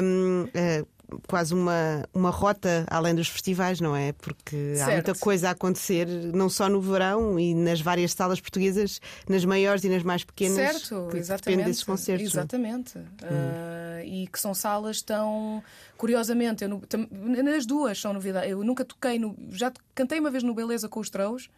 [0.03, 0.86] um, uh, eh,
[1.28, 4.14] quase uma, uma rota além dos festivais, não é?
[4.14, 4.89] Porque certo.
[4.89, 9.45] há muita coisa a acontecer, não só no verão e nas várias salas portuguesas, nas
[9.45, 10.55] maiores e nas mais pequenas.
[10.55, 11.66] Certo, que exatamente.
[11.66, 12.28] desses concertos.
[12.28, 12.39] É?
[12.39, 12.97] Exatamente.
[12.97, 13.03] Hum.
[13.24, 15.64] Uh, e que são salas tão.
[15.97, 16.82] Curiosamente, eu,
[17.43, 18.49] nas duas são novidades.
[18.49, 19.36] Eu nunca toquei no.
[19.51, 21.49] Já cantei uma vez no Beleza com os Trous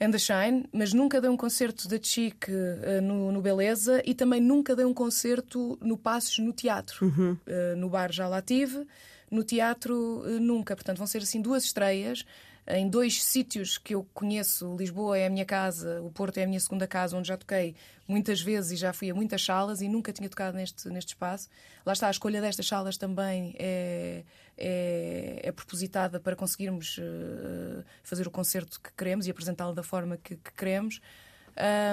[0.00, 4.14] and the Shine, mas nunca dei um concerto da Chic uh, no, no, Beleza e
[4.14, 7.06] também nunca dei um concerto no Passos no teatro.
[7.06, 7.32] Uhum.
[7.32, 8.86] Uh, no bar já lá tive,
[9.30, 10.76] no teatro uh, nunca.
[10.76, 12.24] Portanto, vão ser assim duas estreias
[12.70, 14.76] em dois sítios que eu conheço.
[14.76, 17.74] Lisboa é a minha casa, o Porto é a minha segunda casa, onde já toquei
[18.06, 21.48] muitas vezes e já fui a muitas salas e nunca tinha tocado neste, neste espaço.
[21.84, 24.22] Lá está, a escolha destas salas também é,
[24.56, 30.18] é, é propositada para conseguirmos uh, fazer o concerto que queremos e apresentá-lo da forma
[30.18, 31.00] que, que queremos.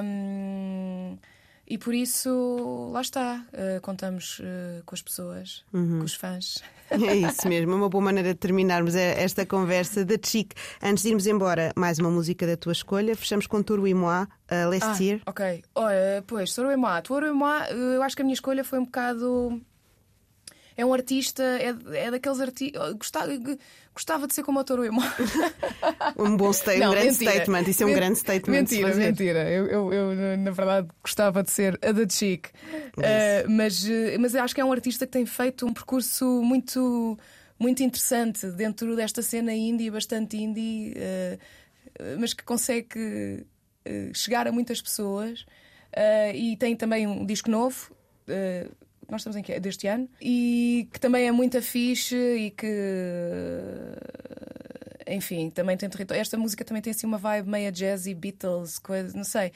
[0.04, 1.18] Um,
[1.68, 6.00] e por isso, lá está, uh, contamos uh, com as pessoas, uhum.
[6.00, 6.64] com os fãs.
[6.92, 10.54] É isso mesmo, uma boa maneira de terminarmos esta conversa da Chic.
[10.84, 13.16] Antes de irmos embora, mais uma música da tua escolha.
[13.16, 15.22] Fechamos com Touro e Moi, uh, Lestier.
[15.26, 17.02] Ah, ok, Olha, pois, Touro e Moi.
[17.02, 19.60] Touro e Moi, eu acho que a minha escolha foi um bocado
[20.78, 22.94] é um artista, é, é daqueles artistas.
[22.94, 23.32] Gostava,
[23.94, 25.02] gostava de ser como o Toro Emo.
[26.18, 27.32] Um bom statement, um grande mentira.
[27.32, 27.70] statement.
[27.70, 28.58] Isso é um grande statement.
[28.58, 29.50] Mentira, mentira.
[29.50, 32.48] Eu, eu, eu, na verdade, gostava de ser a da Chic.
[32.98, 33.86] Uh, mas,
[34.20, 37.18] mas acho que é um artista que tem feito um percurso muito,
[37.60, 43.46] muito interessante dentro desta cena indie, bastante indie, uh, mas que consegue
[43.86, 45.46] uh, chegar a muitas pessoas.
[46.34, 47.94] e tem também um disco novo
[49.10, 52.68] nós estamos em que deste ano e que também é muito fixe e que
[55.08, 56.22] enfim, também tem território.
[56.22, 59.52] Esta música também tem assim uma vibe meia jazzy, Beatles, coisa, não sei.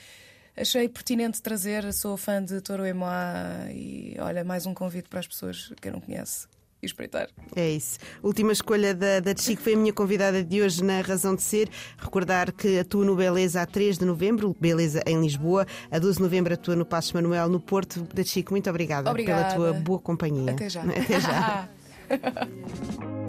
[0.55, 5.27] Achei pertinente trazer, sou fã de Toro Emoa e olha, mais um convite para as
[5.27, 6.47] pessoas que não conhece
[6.81, 7.29] e espreitar.
[7.55, 7.99] É isso.
[8.23, 11.69] Última escolha da, da Chico foi a minha convidada de hoje na Razão de Ser.
[11.97, 16.23] Recordar que atua no Beleza a 3 de novembro, Beleza em Lisboa, a 12 de
[16.23, 18.07] novembro atua no Passo Manuel, no Porto.
[18.13, 20.51] Da Chico, muito obrigada, obrigada, pela tua boa companhia.
[20.51, 20.83] Até já.
[20.83, 21.69] Até já.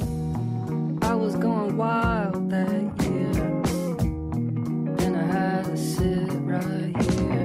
[1.02, 2.70] I was going wild that
[3.02, 3.32] year,
[5.16, 7.39] I had to sit right here.